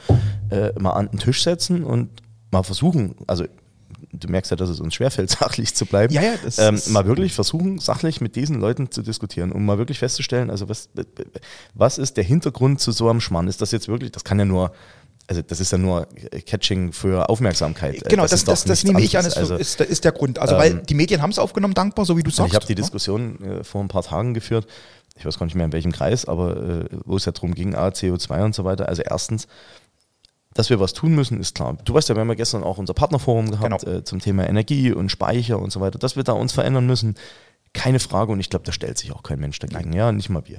äh, 0.50 0.70
mal 0.78 0.92
an 0.92 1.08
den 1.08 1.18
Tisch 1.18 1.42
setzen 1.42 1.82
und 1.82 2.10
mal 2.52 2.62
versuchen, 2.62 3.16
also 3.26 3.44
du 4.18 4.28
merkst 4.28 4.50
ja, 4.50 4.56
dass 4.56 4.68
es 4.68 4.80
uns 4.80 4.94
schwerfällt, 4.94 5.30
sachlich 5.38 5.74
zu 5.74 5.86
bleiben. 5.86 6.12
Ja, 6.12 6.22
ja, 6.22 6.34
das 6.42 6.58
ähm, 6.58 6.80
mal 6.88 7.06
wirklich 7.06 7.32
versuchen, 7.34 7.78
sachlich 7.78 8.20
mit 8.20 8.36
diesen 8.36 8.60
Leuten 8.60 8.90
zu 8.90 9.02
diskutieren, 9.02 9.52
um 9.52 9.64
mal 9.64 9.78
wirklich 9.78 9.98
festzustellen, 9.98 10.50
also 10.50 10.68
was, 10.68 10.88
was 11.74 11.98
ist 11.98 12.16
der 12.16 12.24
Hintergrund 12.24 12.80
zu 12.80 12.92
so 12.92 13.08
einem 13.08 13.20
Schmarrn? 13.20 13.48
Ist 13.48 13.60
das 13.62 13.70
jetzt 13.72 13.88
wirklich, 13.88 14.12
das 14.12 14.24
kann 14.24 14.38
ja 14.38 14.44
nur, 14.44 14.72
also 15.28 15.42
das 15.42 15.60
ist 15.60 15.72
ja 15.72 15.78
nur 15.78 16.06
Catching 16.46 16.92
für 16.92 17.28
Aufmerksamkeit. 17.28 18.08
Genau, 18.08 18.22
das, 18.26 18.44
das, 18.44 18.64
das, 18.64 18.66
nichts 18.66 18.84
nehme 18.84 19.00
ich 19.02 19.18
an, 19.18 19.26
ist, 19.26 19.34
so- 19.34 19.40
Also- 19.40 19.56
ist, 19.56 19.80
ist 19.80 20.04
der 20.04 20.12
Grund. 20.12 20.38
Also, 20.38 20.56
weil 20.56 20.74
die 20.82 20.94
Medien 20.94 21.20
haben 21.22 21.30
es 21.30 21.38
aufgenommen, 21.38 21.74
dankbar, 21.74 22.04
so 22.04 22.16
wie 22.16 22.22
du 22.22 22.28
und 22.30 22.34
sagst. 22.34 22.50
ich 22.50 22.54
habe 22.54 22.66
die 22.66 22.74
ne? 22.74 22.80
Diskussion 22.80 23.42
äh, 23.42 23.64
vor 23.64 23.80
ein 23.82 23.88
paar 23.88 24.02
Tagen 24.02 24.34
geführt, 24.34 24.66
ich 25.18 25.24
weiß 25.24 25.38
gar 25.38 25.46
nicht 25.46 25.54
mehr 25.54 25.64
in 25.66 25.72
welchem 25.72 25.92
Kreis, 25.92 26.26
aber 26.26 26.56
äh, 26.56 26.84
wo 27.04 27.16
es 27.16 27.24
ja 27.24 27.32
darum 27.32 27.54
ging, 27.54 27.74
ah, 27.74 27.88
CO2 27.88 28.44
und 28.44 28.54
so 28.54 28.64
weiter. 28.64 28.88
Also 28.88 29.02
erstens, 29.02 29.48
dass 30.58 30.70
wir 30.70 30.80
was 30.80 30.92
tun 30.92 31.14
müssen, 31.14 31.40
ist 31.40 31.54
klar. 31.54 31.76
Du 31.84 31.94
weißt 31.94 32.08
ja, 32.08 32.14
wir 32.14 32.20
haben 32.20 32.28
ja 32.28 32.34
gestern 32.34 32.62
auch 32.64 32.78
unser 32.78 32.94
Partnerforum 32.94 33.50
gehabt 33.50 33.84
Genau. 33.84 33.98
äh, 33.98 34.04
zum 34.04 34.18
Thema 34.20 34.48
Energie 34.48 34.92
und 34.92 35.10
Speicher 35.10 35.58
und 35.58 35.70
so 35.70 35.80
weiter, 35.80 35.98
dass 35.98 36.16
wir 36.16 36.24
da 36.24 36.32
uns 36.32 36.52
verändern 36.52 36.86
müssen. 36.86 37.14
Keine 37.72 37.98
Frage 38.00 38.32
und 38.32 38.40
ich 38.40 38.50
glaube, 38.50 38.64
da 38.64 38.72
stellt 38.72 38.98
sich 38.98 39.12
auch 39.12 39.22
kein 39.22 39.38
Mensch 39.38 39.58
dagegen. 39.58 39.92
Ja, 39.92 40.10
nicht 40.12 40.28
mal 40.30 40.42
wir. 40.46 40.58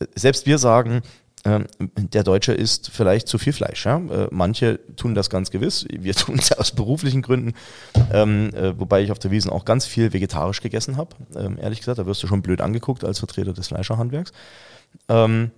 Äh, 0.00 0.06
Selbst 0.14 0.46
wir 0.46 0.58
sagen, 0.58 1.02
ähm, 1.46 1.66
der 1.96 2.22
Deutsche 2.22 2.52
isst 2.52 2.90
vielleicht 2.92 3.26
zu 3.26 3.38
viel 3.38 3.54
Fleisch. 3.54 3.86
Ja? 3.86 3.96
Äh, 3.96 4.28
manche 4.30 4.78
tun 4.96 5.14
das 5.14 5.30
ganz 5.30 5.50
gewiss. 5.50 5.86
Wir 5.90 6.14
tun 6.16 6.38
es 6.38 6.52
aus 6.52 6.72
beruflichen 6.72 7.22
Gründen. 7.22 7.54
Ähm, 8.12 8.50
äh, 8.54 8.78
wobei 8.78 9.02
ich 9.02 9.10
auf 9.10 9.18
der 9.18 9.30
Wiesen 9.30 9.50
auch 9.50 9.64
ganz 9.64 9.86
viel 9.86 10.12
vegetarisch 10.12 10.60
gegessen 10.60 10.98
habe. 10.98 11.16
Ähm, 11.34 11.56
ehrlich 11.58 11.78
gesagt, 11.78 11.98
da 11.98 12.04
wirst 12.04 12.22
du 12.22 12.26
schon 12.26 12.42
blöd 12.42 12.60
angeguckt 12.60 13.04
als 13.04 13.20
Vertreter 13.20 13.54
des 13.54 13.68
Fleischerhandwerks. 13.68 14.32
Ähm, 15.08 15.50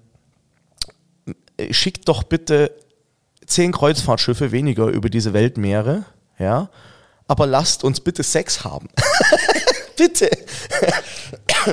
schickt 1.71 2.09
doch 2.09 2.23
bitte 2.23 2.71
zehn 3.53 3.73
Kreuzfahrtschiffe 3.73 4.53
weniger 4.53 4.87
über 4.87 5.09
diese 5.09 5.33
Weltmeere, 5.33 6.05
ja, 6.39 6.69
aber 7.29 7.47
lasst 7.47 7.85
uns 7.85 8.01
bitte 8.01 8.23
Sex 8.23 8.65
haben. 8.65 8.89
bitte. 9.97 10.31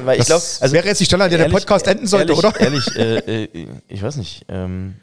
Weil 0.04 0.20
ich 0.20 0.26
glaube, 0.26 0.44
Das 0.60 0.72
wäre 0.72 0.86
jetzt 0.88 1.00
die 1.00 1.06
Stelle, 1.06 1.24
an 1.24 1.30
der 1.30 1.40
der 1.40 1.50
Podcast 1.50 1.88
enden 1.88 2.08
sollte, 2.08 2.34
ehrlich, 2.34 2.46
oder? 2.46 2.60
Ehrlich, 2.60 2.96
äh, 2.96 3.44
äh, 3.44 3.68
ich 3.88 4.02
weiß 4.02 4.18
nicht. 4.18 4.46
Ähm, 4.48 4.96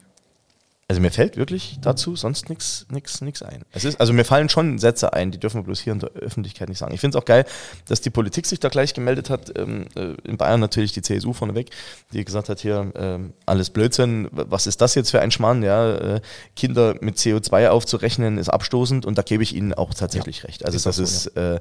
also 0.88 1.00
mir 1.00 1.11
fällt 1.11 1.37
wirklich 1.37 1.78
dazu 1.81 2.14
sonst 2.14 2.49
nichts 2.49 2.87
nix, 2.90 3.21
nix 3.21 3.43
ein. 3.43 3.64
Es 3.73 3.85
ist, 3.85 3.99
also 3.99 4.12
mir 4.12 4.25
fallen 4.25 4.49
schon 4.49 4.78
Sätze 4.78 5.12
ein, 5.12 5.33
die 5.33 5.38
dürfen 5.38 5.59
wir 5.59 5.64
bloß 5.64 5.81
hier 5.81 5.93
in 5.93 5.99
der 5.99 6.11
Öffentlichkeit 6.11 6.69
nicht 6.69 6.78
sagen. 6.78 6.95
Ich 6.95 7.00
finde 7.00 7.19
es 7.19 7.23
auch 7.23 7.26
geil, 7.26 7.45
dass 7.87 8.00
die 8.02 8.11
Politik 8.11 8.47
sich 8.47 8.61
da 8.61 8.69
gleich 8.69 8.95
gemeldet 8.95 9.28
hat. 9.28 9.52
Ähm, 9.59 9.87
äh, 9.97 10.14
in 10.23 10.37
Bayern 10.37 10.61
natürlich 10.61 10.93
die 10.93 11.02
CSU 11.02 11.33
vorneweg, 11.33 11.71
die 12.12 12.25
gesagt 12.25 12.49
hat, 12.49 12.61
hier 12.61 12.93
ähm, 12.95 13.33
alles 13.47 13.71
Blödsinn, 13.71 14.28
was 14.31 14.69
ist 14.69 14.81
das 14.81 14.95
jetzt 14.95 15.11
für 15.11 15.21
ein 15.21 15.33
Schmarrn? 15.33 15.64
Ja, 15.64 15.97
äh, 15.97 16.21
Kinder 16.55 16.95
mit 17.00 17.16
CO2 17.16 17.69
aufzurechnen 17.69 18.38
ist 18.38 18.49
abstoßend 18.49 19.07
und 19.07 19.19
da 19.19 19.23
gebe 19.23 19.43
ich 19.43 19.57
Ihnen 19.57 19.75
auch 19.75 19.93
tatsächlich 19.93 20.45
recht. 20.45 20.64
Also 20.64 20.76
ist 20.76 20.87
das 20.87 21.00
auch 21.00 21.02
ist, 21.02 21.26
äh, 21.37 21.59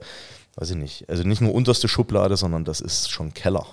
weiß 0.58 0.70
ich 0.70 0.78
nicht, 0.78 1.10
also 1.10 1.24
nicht 1.24 1.42
nur 1.42 1.56
unterste 1.56 1.88
Schublade, 1.88 2.38
sondern 2.38 2.64
das 2.64 2.80
ist 2.80 3.10
schon 3.10 3.34
Keller. 3.34 3.66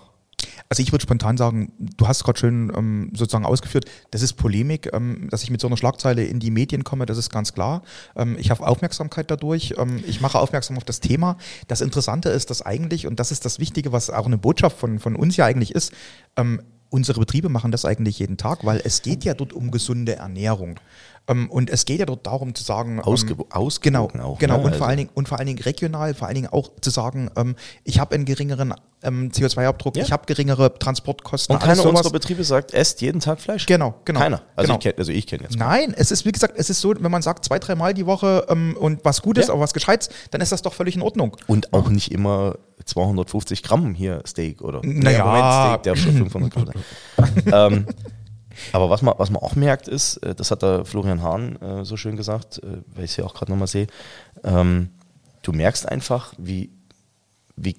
Also 0.68 0.82
ich 0.82 0.92
würde 0.92 1.02
spontan 1.02 1.36
sagen, 1.36 1.72
du 1.78 2.08
hast 2.08 2.24
gerade 2.24 2.38
schön 2.38 2.72
ähm, 2.76 3.10
sozusagen 3.14 3.44
ausgeführt, 3.44 3.84
das 4.10 4.22
ist 4.22 4.34
Polemik, 4.34 4.90
ähm, 4.92 5.28
dass 5.30 5.42
ich 5.42 5.50
mit 5.50 5.60
so 5.60 5.66
einer 5.66 5.76
Schlagzeile 5.76 6.24
in 6.24 6.40
die 6.40 6.50
Medien 6.50 6.84
komme, 6.84 7.06
das 7.06 7.18
ist 7.18 7.30
ganz 7.30 7.52
klar. 7.52 7.82
Ähm, 8.16 8.36
ich 8.38 8.50
habe 8.50 8.66
Aufmerksamkeit 8.66 9.30
dadurch, 9.30 9.74
ähm, 9.78 10.02
ich 10.06 10.20
mache 10.20 10.38
aufmerksam 10.38 10.76
auf 10.76 10.84
das 10.84 11.00
Thema. 11.00 11.36
Das 11.68 11.80
Interessante 11.80 12.28
ist, 12.30 12.50
dass 12.50 12.62
eigentlich, 12.62 13.06
und 13.06 13.20
das 13.20 13.32
ist 13.32 13.44
das 13.44 13.58
Wichtige, 13.58 13.92
was 13.92 14.10
auch 14.10 14.26
eine 14.26 14.38
Botschaft 14.38 14.78
von, 14.78 14.98
von 14.98 15.16
uns 15.16 15.36
ja 15.36 15.46
eigentlich 15.46 15.74
ist, 15.74 15.92
ähm, 16.36 16.60
unsere 16.92 17.20
Betriebe 17.20 17.48
machen 17.48 17.72
das 17.72 17.84
eigentlich 17.84 18.18
jeden 18.18 18.36
Tag, 18.36 18.64
weil 18.64 18.80
es 18.84 19.02
geht 19.02 19.24
ja 19.24 19.34
dort 19.34 19.52
um 19.52 19.70
gesunde 19.70 20.16
Ernährung. 20.16 20.78
Ähm, 21.28 21.48
und 21.50 21.70
es 21.70 21.84
geht 21.84 22.00
ja 22.00 22.06
dort 22.06 22.26
darum 22.26 22.54
zu 22.54 22.64
sagen, 22.64 22.98
ähm, 22.98 23.04
Ausgewo- 23.04 23.44
genau, 23.44 23.46
ausgewogen 23.50 24.20
auch, 24.20 24.38
genau, 24.40 24.56
ne? 24.56 24.60
und 24.62 24.66
Also- 24.68 24.78
vor 24.78 24.88
allen 24.88 24.96
Dingen 24.96 25.10
und 25.14 25.28
vor 25.28 25.38
allen 25.38 25.46
Dingen 25.46 25.60
regional, 25.62 26.14
vor 26.14 26.26
allen 26.26 26.34
Dingen 26.34 26.48
auch 26.48 26.70
zu 26.80 26.90
sagen, 26.90 27.30
ähm, 27.36 27.54
ich 27.84 28.00
habe 28.00 28.14
einen 28.16 28.24
geringeren 28.24 28.74
ähm, 29.04 29.30
CO2-Abdruck, 29.32 29.96
Ja. 29.96 30.04
ich 30.04 30.12
habe 30.12 30.26
geringere 30.26 30.78
Transportkosten. 30.78 31.56
Und 31.56 31.62
keiner 31.62 31.84
unserer 31.84 32.10
Betriebe 32.10 32.44
sagt, 32.44 32.72
esst 32.72 33.00
jeden 33.00 33.20
Tag 33.20 33.40
Fleisch. 33.40 33.66
Genau, 33.66 33.94
genau. 34.04 34.20
Keiner. 34.20 34.42
Also 34.54 34.68
genau. 34.68 34.78
ich 34.78 34.82
kenne 34.82 34.94
also 34.98 35.12
kenn 35.12 35.40
jetzt. 35.42 35.56
Nein, 35.58 35.92
es 35.96 36.12
ist 36.12 36.24
wie 36.24 36.30
gesagt, 36.30 36.54
es 36.56 36.70
ist 36.70 36.80
so, 36.80 36.94
wenn 36.98 37.10
man 37.10 37.20
sagt 37.22 37.44
zwei, 37.44 37.58
dreimal 37.58 37.94
die 37.94 38.06
Woche 38.06 38.46
ähm, 38.48 38.76
und 38.78 39.04
was 39.04 39.20
Gutes, 39.22 39.48
Ja. 39.48 39.54
aber 39.54 39.62
was 39.62 39.74
Gescheites, 39.74 40.08
dann 40.30 40.40
ist 40.40 40.52
das 40.52 40.62
doch 40.62 40.72
völlig 40.72 40.94
in 40.94 41.02
Ordnung. 41.02 41.36
Und 41.48 41.72
auch 41.72 41.88
nicht 41.88 42.12
immer 42.12 42.54
250 42.84 43.62
Gramm 43.64 43.94
hier 43.94 44.22
Steak 44.26 44.60
oder 44.62 44.80
Naja. 44.84 45.24
Moment, 45.24 45.70
Steak, 45.70 45.82
der 45.82 45.96
schon 45.96 46.16
500 46.16 46.52
Gramm 46.52 46.70
ähm, 47.52 47.86
aber 48.72 48.90
was 48.90 49.02
man, 49.02 49.14
was 49.18 49.30
man 49.30 49.42
auch 49.42 49.54
merkt 49.56 49.88
ist, 49.88 50.18
äh, 50.18 50.34
das 50.34 50.50
hat 50.50 50.62
der 50.62 50.84
Florian 50.84 51.22
Hahn 51.22 51.60
äh, 51.60 51.84
so 51.84 51.96
schön 51.96 52.16
gesagt, 52.16 52.58
äh, 52.58 52.78
weil 52.94 53.04
ich 53.04 53.12
es 53.12 53.16
ja 53.16 53.24
auch 53.24 53.34
gerade 53.34 53.50
nochmal 53.50 53.68
sehe, 53.68 53.86
ähm, 54.44 54.90
du 55.42 55.52
merkst 55.52 55.88
einfach, 55.88 56.34
wie, 56.38 56.70
wie, 57.56 57.76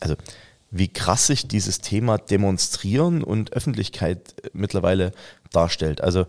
also 0.00 0.14
wie 0.70 0.88
krass 0.88 1.26
sich 1.26 1.48
dieses 1.48 1.80
Thema 1.80 2.18
Demonstrieren 2.18 3.22
und 3.22 3.52
Öffentlichkeit 3.52 4.34
mittlerweile 4.52 5.12
darstellt. 5.52 6.00
Also 6.00 6.26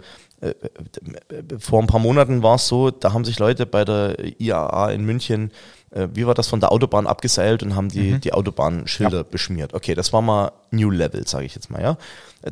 vor 1.57 1.81
ein 1.81 1.87
paar 1.87 1.99
Monaten 1.99 2.43
war 2.43 2.55
es 2.55 2.67
so, 2.67 2.91
da 2.91 3.11
haben 3.11 3.25
sich 3.25 3.39
Leute 3.39 3.65
bei 3.65 3.83
der 3.83 4.39
IAA 4.39 4.91
in 4.91 5.03
München, 5.03 5.51
äh, 5.91 6.07
wie 6.13 6.27
war 6.27 6.33
das, 6.33 6.47
von 6.47 6.59
der 6.59 6.71
Autobahn 6.71 7.07
abgeseilt 7.07 7.63
und 7.63 7.75
haben 7.75 7.89
die, 7.89 8.19
die 8.19 8.33
Autobahnschilder 8.33 9.23
beschmiert. 9.23 9.73
Okay, 9.73 9.95
das 9.95 10.11
war 10.13 10.21
mal 10.21 10.51
New 10.71 10.91
Level, 10.91 11.25
sage 11.27 11.45
ich 11.45 11.55
jetzt 11.55 11.69
mal, 11.69 11.81
ja. 11.81 11.97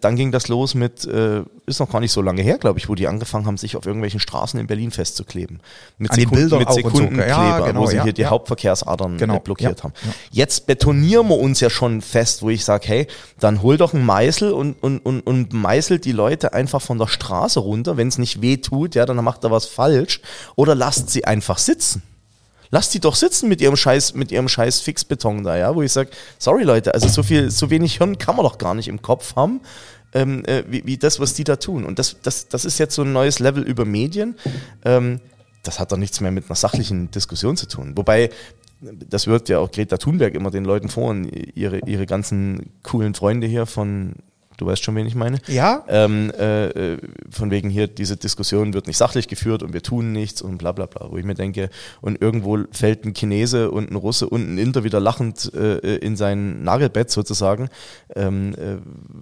Dann 0.01 0.15
ging 0.15 0.31
das 0.31 0.47
los 0.47 0.73
mit, 0.73 1.05
äh, 1.05 1.43
ist 1.67 1.79
noch 1.79 1.91
gar 1.91 1.99
nicht 1.99 2.11
so 2.11 2.21
lange 2.21 2.41
her, 2.41 2.57
glaube 2.57 2.79
ich, 2.79 2.89
wo 2.89 2.95
die 2.95 3.07
angefangen 3.07 3.45
haben, 3.45 3.57
sich 3.57 3.77
auf 3.77 3.85
irgendwelchen 3.85 4.19
Straßen 4.19 4.59
in 4.59 4.67
Berlin 4.67 4.89
festzukleben. 4.89 5.59
Mit, 5.99 6.11
An 6.11 6.17
den 6.17 6.29
Bildern 6.31 6.59
mit 6.59 6.67
und 6.69 6.73
so. 6.73 6.81
Sekundenkleber, 6.81 7.27
Ja, 7.27 7.59
genau, 7.59 7.81
wo 7.81 7.85
sie 7.85 7.97
ja, 7.97 8.03
hier 8.03 8.13
die 8.13 8.23
ja. 8.23 8.29
Hauptverkehrsadern 8.29 9.17
Genau, 9.17 9.35
äh, 9.35 9.39
blockiert 9.39 9.79
ja, 9.79 9.83
haben. 9.83 9.93
ja. 10.03 10.11
Jetzt 10.31 10.65
betonieren 10.65 11.27
wir 11.27 11.37
uns 11.37 11.59
ja 11.59 11.69
schon 11.69 12.01
fest, 12.01 12.41
wo 12.41 12.49
ich 12.49 12.65
sage, 12.65 12.87
hey, 12.87 13.07
dann 13.39 13.61
hol 13.61 13.77
doch 13.77 13.93
einen 13.93 14.05
Meißel 14.05 14.51
und, 14.53 14.81
und, 14.81 14.99
und, 14.99 15.21
und 15.21 15.53
meißelt 15.53 16.03
die 16.03 16.13
Leute 16.13 16.53
einfach 16.53 16.81
von 16.81 16.97
der 16.97 17.07
Straße 17.07 17.59
runter. 17.59 17.95
Wenn 17.95 18.07
es 18.07 18.17
nicht 18.17 18.41
weh 18.41 18.57
tut, 18.57 18.95
ja, 18.95 19.05
dann 19.05 19.23
macht 19.23 19.43
er 19.43 19.51
was 19.51 19.67
falsch. 19.67 20.19
Oder 20.55 20.73
lasst 20.73 21.11
sie 21.11 21.25
einfach 21.25 21.59
sitzen. 21.59 22.01
Lasst 22.75 22.93
die 22.93 22.99
doch 22.99 23.15
sitzen 23.15 23.47
mit 23.47 23.61
ihrem 23.61 23.77
Scheiß, 23.77 24.15
mit 24.15 24.33
ihrem 24.33 24.49
Scheiß 24.49 24.81
Fixbeton 24.81 25.45
da, 25.45 25.55
ja, 25.55 25.73
wo 25.73 25.81
ich 25.81 25.93
sage, 25.93 26.09
sorry 26.37 26.63
Leute, 26.63 26.93
also 26.93 27.07
so 27.07 27.23
viel, 27.23 27.49
so 27.49 27.69
wenig 27.69 27.99
Hirn 27.99 28.17
kann 28.17 28.35
man 28.35 28.43
doch 28.43 28.57
gar 28.57 28.73
nicht 28.73 28.89
im 28.89 29.01
Kopf 29.01 29.37
haben, 29.37 29.61
ähm, 30.11 30.43
äh, 30.43 30.65
wie, 30.67 30.85
wie 30.85 30.97
das, 30.97 31.21
was 31.21 31.33
die 31.33 31.45
da 31.45 31.55
tun. 31.55 31.85
Und 31.85 31.99
das, 31.99 32.17
das, 32.21 32.49
das 32.49 32.65
ist 32.65 32.77
jetzt 32.77 32.93
so 32.93 33.03
ein 33.03 33.13
neues 33.13 33.39
Level 33.39 33.63
über 33.63 33.85
Medien. 33.85 34.35
Ähm, 34.83 35.21
das 35.63 35.79
hat 35.79 35.93
doch 35.93 35.97
nichts 35.97 36.19
mehr 36.19 36.31
mit 36.31 36.47
einer 36.49 36.57
sachlichen 36.57 37.09
Diskussion 37.11 37.55
zu 37.55 37.65
tun. 37.65 37.93
Wobei, 37.95 38.29
das 38.81 39.25
wird 39.25 39.47
ja 39.47 39.59
auch 39.59 39.71
Greta 39.71 39.95
Thunberg 39.95 40.35
immer 40.35 40.51
den 40.51 40.65
Leuten 40.65 40.89
vor 40.89 41.11
und 41.11 41.29
ihre, 41.55 41.79
ihre 41.85 42.05
ganzen 42.05 42.73
coolen 42.83 43.13
Freunde 43.13 43.47
hier 43.47 43.67
von, 43.67 44.15
du 44.57 44.65
weißt 44.65 44.83
schon, 44.83 44.95
wen 44.95 45.05
ich 45.05 45.15
meine. 45.15 45.39
Ja. 45.47 45.83
Ähm, 45.87 46.31
äh, 46.31 46.93
äh, 46.93 46.97
von 47.29 47.51
wegen 47.51 47.69
hier, 47.69 47.87
diese 47.87 48.17
Diskussion 48.17 48.73
wird 48.73 48.87
nicht 48.87 48.97
sachlich 48.97 49.27
geführt 49.27 49.63
und 49.63 49.73
wir 49.73 49.81
tun 49.81 50.11
nichts 50.11 50.41
und 50.41 50.57
bla 50.57 50.71
bla 50.71 50.85
bla. 50.85 51.11
Wo 51.11 51.17
ich 51.17 51.25
mir 51.25 51.35
denke, 51.35 51.69
und 52.01 52.21
irgendwo 52.21 52.59
fällt 52.71 53.05
ein 53.05 53.13
Chinese 53.13 53.71
und 53.71 53.91
ein 53.91 53.95
Russe 53.95 54.29
und 54.29 54.53
ein 54.53 54.57
Inder 54.57 54.83
wieder 54.83 54.99
lachend 54.99 55.53
äh, 55.53 55.97
in 55.97 56.15
sein 56.15 56.63
Nagelbett 56.63 57.11
sozusagen, 57.11 57.69
ähm, 58.15 58.53
äh, 58.55 58.77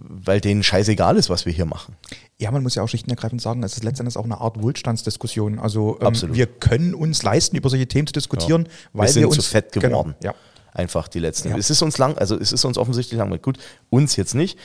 weil 0.10 0.42
denen 0.42 0.64
scheißegal 0.64 1.18
ist, 1.18 1.30
was 1.30 1.46
wir 1.46 1.54
hier 1.54 1.66
machen. 1.66 1.96
Ja, 2.40 2.52
man 2.52 2.64
muss 2.64 2.76
ja 2.76 2.84
auch 2.84 2.88
schlicht 2.88 3.06
und 3.06 3.12
ergreifend 3.12 3.42
sagen, 3.42 3.64
es 3.64 3.74
ist 3.74 3.84
letztendlich 3.84 4.18
auch 4.18 4.26
eine 4.26 4.40
Art 4.40 4.62
Wohlstandsdiskussion. 4.62 5.60
Also 5.60 5.98
ähm, 6.02 6.14
wir 6.36 6.48
können 6.48 6.94
uns 6.94 7.24
leisten, 7.24 7.56
über 7.56 7.70
solche 7.70 7.88
Themen 7.88 8.08
zu 8.08 8.14
diskutieren, 8.14 8.68
weil 8.92 9.08
wir 9.08 9.14
sind 9.14 9.26
uns 9.26 9.36
zu 9.36 9.42
fett 9.42 9.72
geworden. 9.72 10.16
Genau, 10.20 10.34
ja. 10.34 10.36
Einfach 10.74 11.08
die 11.08 11.20
letzten. 11.20 11.50
Ja. 11.50 11.58
Es 11.58 11.70
ist 11.70 11.82
uns 11.82 11.98
lang, 11.98 12.18
also 12.18 12.38
es 12.38 12.52
ist 12.52 12.66
uns 12.66 12.78
offensichtlich 12.78 13.18
lang. 13.18 13.42
Gut, 13.42 13.58
uns 13.90 14.16
jetzt 14.16 14.34
nicht. 14.34 14.58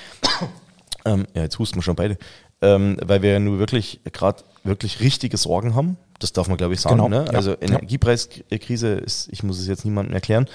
ähm, 1.04 1.26
ja, 1.34 1.42
jetzt 1.42 1.58
husten 1.58 1.76
wir 1.76 1.82
schon 1.82 1.96
beide. 1.96 2.16
Ähm, 2.60 2.96
weil 3.04 3.22
wir 3.22 3.32
ja 3.32 3.38
nur 3.38 3.58
wirklich 3.58 4.00
gerade 4.12 4.42
wirklich 4.64 5.00
richtige 5.00 5.36
Sorgen 5.36 5.74
haben. 5.74 5.96
Das 6.18 6.32
darf 6.32 6.48
man, 6.48 6.56
glaube 6.56 6.74
ich, 6.74 6.80
sagen. 6.80 6.96
Genau, 6.96 7.08
Ne? 7.08 7.30
Also 7.32 7.52
ja. 7.52 7.58
Energiepreiskrise 7.60 8.88
ist, 8.94 9.28
ich 9.30 9.42
muss 9.42 9.60
es 9.60 9.68
jetzt 9.68 9.84
niemandem 9.84 10.14
erklären. 10.14 10.48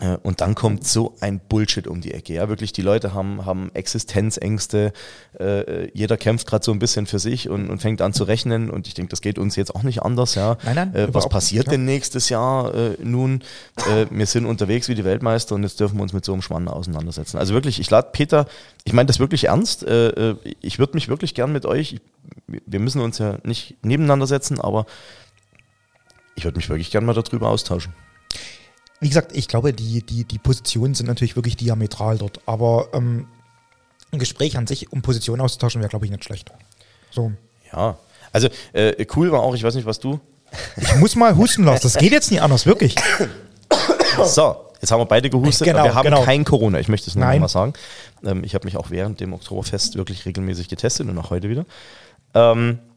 Äh, 0.00 0.16
Und 0.22 0.40
dann 0.40 0.54
kommt 0.54 0.86
so 0.86 1.16
ein 1.20 1.38
Bullshit 1.38 1.86
um 1.86 2.00
die 2.00 2.14
Ecke. 2.14 2.32
Ja, 2.32 2.48
wirklich, 2.48 2.72
die 2.72 2.80
Leute 2.80 3.12
haben, 3.12 3.44
haben 3.44 3.70
Existenzängste. 3.74 4.92
Äh, 5.38 5.90
jeder 5.92 6.16
kämpft 6.16 6.46
gerade 6.46 6.64
so 6.64 6.72
ein 6.72 6.78
bisschen 6.78 7.06
für 7.06 7.18
sich 7.18 7.50
und, 7.50 7.68
und 7.68 7.80
fängt 7.80 8.00
an 8.00 8.14
zu 8.14 8.24
rechnen. 8.24 8.70
Und 8.70 8.86
ich 8.86 8.94
denke, 8.94 9.10
das 9.10 9.20
geht 9.20 9.38
uns 9.38 9.54
jetzt 9.54 9.74
auch 9.74 9.82
nicht 9.82 10.02
anders. 10.02 10.34
Ja. 10.34 10.56
Nein, 10.64 10.74
nein, 10.76 10.94
äh, 10.94 11.14
was 11.14 11.28
passiert 11.28 11.66
nicht, 11.66 11.72
ja. 11.72 11.76
denn 11.76 11.84
nächstes 11.84 12.30
Jahr 12.30 12.74
äh, 12.74 12.96
nun? 13.02 13.42
Äh, 13.90 14.06
wir 14.10 14.26
sind 14.26 14.46
unterwegs 14.46 14.88
wie 14.88 14.94
die 14.94 15.04
Weltmeister 15.04 15.54
und 15.54 15.62
jetzt 15.62 15.78
dürfen 15.78 15.98
wir 15.98 16.02
uns 16.02 16.14
mit 16.14 16.24
so 16.24 16.32
einem 16.32 16.42
Schmann 16.42 16.68
auseinandersetzen. 16.68 17.36
Also 17.36 17.52
wirklich, 17.52 17.78
ich 17.78 17.90
lade 17.90 18.08
Peter, 18.12 18.46
ich 18.84 18.94
meine 18.94 19.06
das 19.06 19.18
wirklich 19.18 19.48
ernst. 19.48 19.86
Äh, 19.86 20.08
äh, 20.08 20.36
ich 20.62 20.78
würde 20.78 20.94
mich 20.94 21.08
wirklich 21.08 21.34
gern 21.34 21.52
mit 21.52 21.66
euch, 21.66 21.94
ich, 21.94 22.00
wir 22.46 22.80
müssen 22.80 23.02
uns 23.02 23.18
ja 23.18 23.38
nicht 23.44 23.76
nebeneinander 23.84 24.26
setzen, 24.26 24.58
aber 24.58 24.86
ich 26.34 26.44
würde 26.44 26.56
mich 26.56 26.70
wirklich 26.70 26.90
gern 26.90 27.04
mal 27.04 27.14
darüber 27.14 27.50
austauschen. 27.50 27.92
Wie 29.02 29.08
gesagt, 29.08 29.32
ich 29.34 29.48
glaube, 29.48 29.72
die, 29.72 30.00
die, 30.02 30.22
die 30.22 30.38
Positionen 30.38 30.94
sind 30.94 31.06
natürlich 31.06 31.34
wirklich 31.34 31.56
diametral 31.56 32.18
dort. 32.18 32.38
Aber 32.46 32.86
ähm, 32.92 33.26
ein 34.12 34.20
Gespräch 34.20 34.56
an 34.56 34.68
sich, 34.68 34.92
um 34.92 35.02
Positionen 35.02 35.40
auszutauschen, 35.40 35.80
wäre, 35.80 35.88
glaube 35.88 36.04
ich, 36.04 36.12
nicht 36.12 36.22
schlecht. 36.22 36.52
So. 37.10 37.32
Ja, 37.72 37.98
also 38.30 38.48
äh, 38.72 39.04
cool 39.16 39.32
war 39.32 39.40
auch, 39.40 39.56
ich 39.56 39.64
weiß 39.64 39.74
nicht, 39.74 39.86
was 39.86 39.98
du. 39.98 40.20
Ich 40.76 40.94
muss 40.96 41.16
mal 41.16 41.36
husten 41.36 41.64
lassen. 41.64 41.82
Das 41.82 41.96
geht 41.96 42.12
jetzt 42.12 42.30
nicht 42.30 42.42
anders, 42.42 42.64
wirklich. 42.64 42.94
So, 44.26 44.56
jetzt 44.78 44.92
haben 44.92 45.00
wir 45.00 45.06
beide 45.06 45.30
gehustet, 45.30 45.66
Genau, 45.66 45.84
wir 45.84 45.94
haben 45.94 46.04
genau. 46.04 46.22
kein 46.22 46.44
Corona, 46.44 46.78
ich 46.78 46.88
möchte 46.88 47.08
es 47.08 47.16
nur 47.16 47.24
noch 47.24 47.30
Nein. 47.30 47.40
mal 47.40 47.48
sagen. 47.48 47.72
Ähm, 48.22 48.44
ich 48.44 48.54
habe 48.54 48.66
mich 48.66 48.76
auch 48.76 48.90
während 48.90 49.20
dem 49.20 49.32
Oktoberfest 49.32 49.96
wirklich 49.96 50.26
regelmäßig 50.26 50.68
getestet 50.68 51.08
und 51.08 51.16
auch 51.16 51.30
heute 51.30 51.48
wieder. 51.48 51.64
Ähm, 52.34 52.68
äh, 52.70 52.72
äh, 52.72 52.91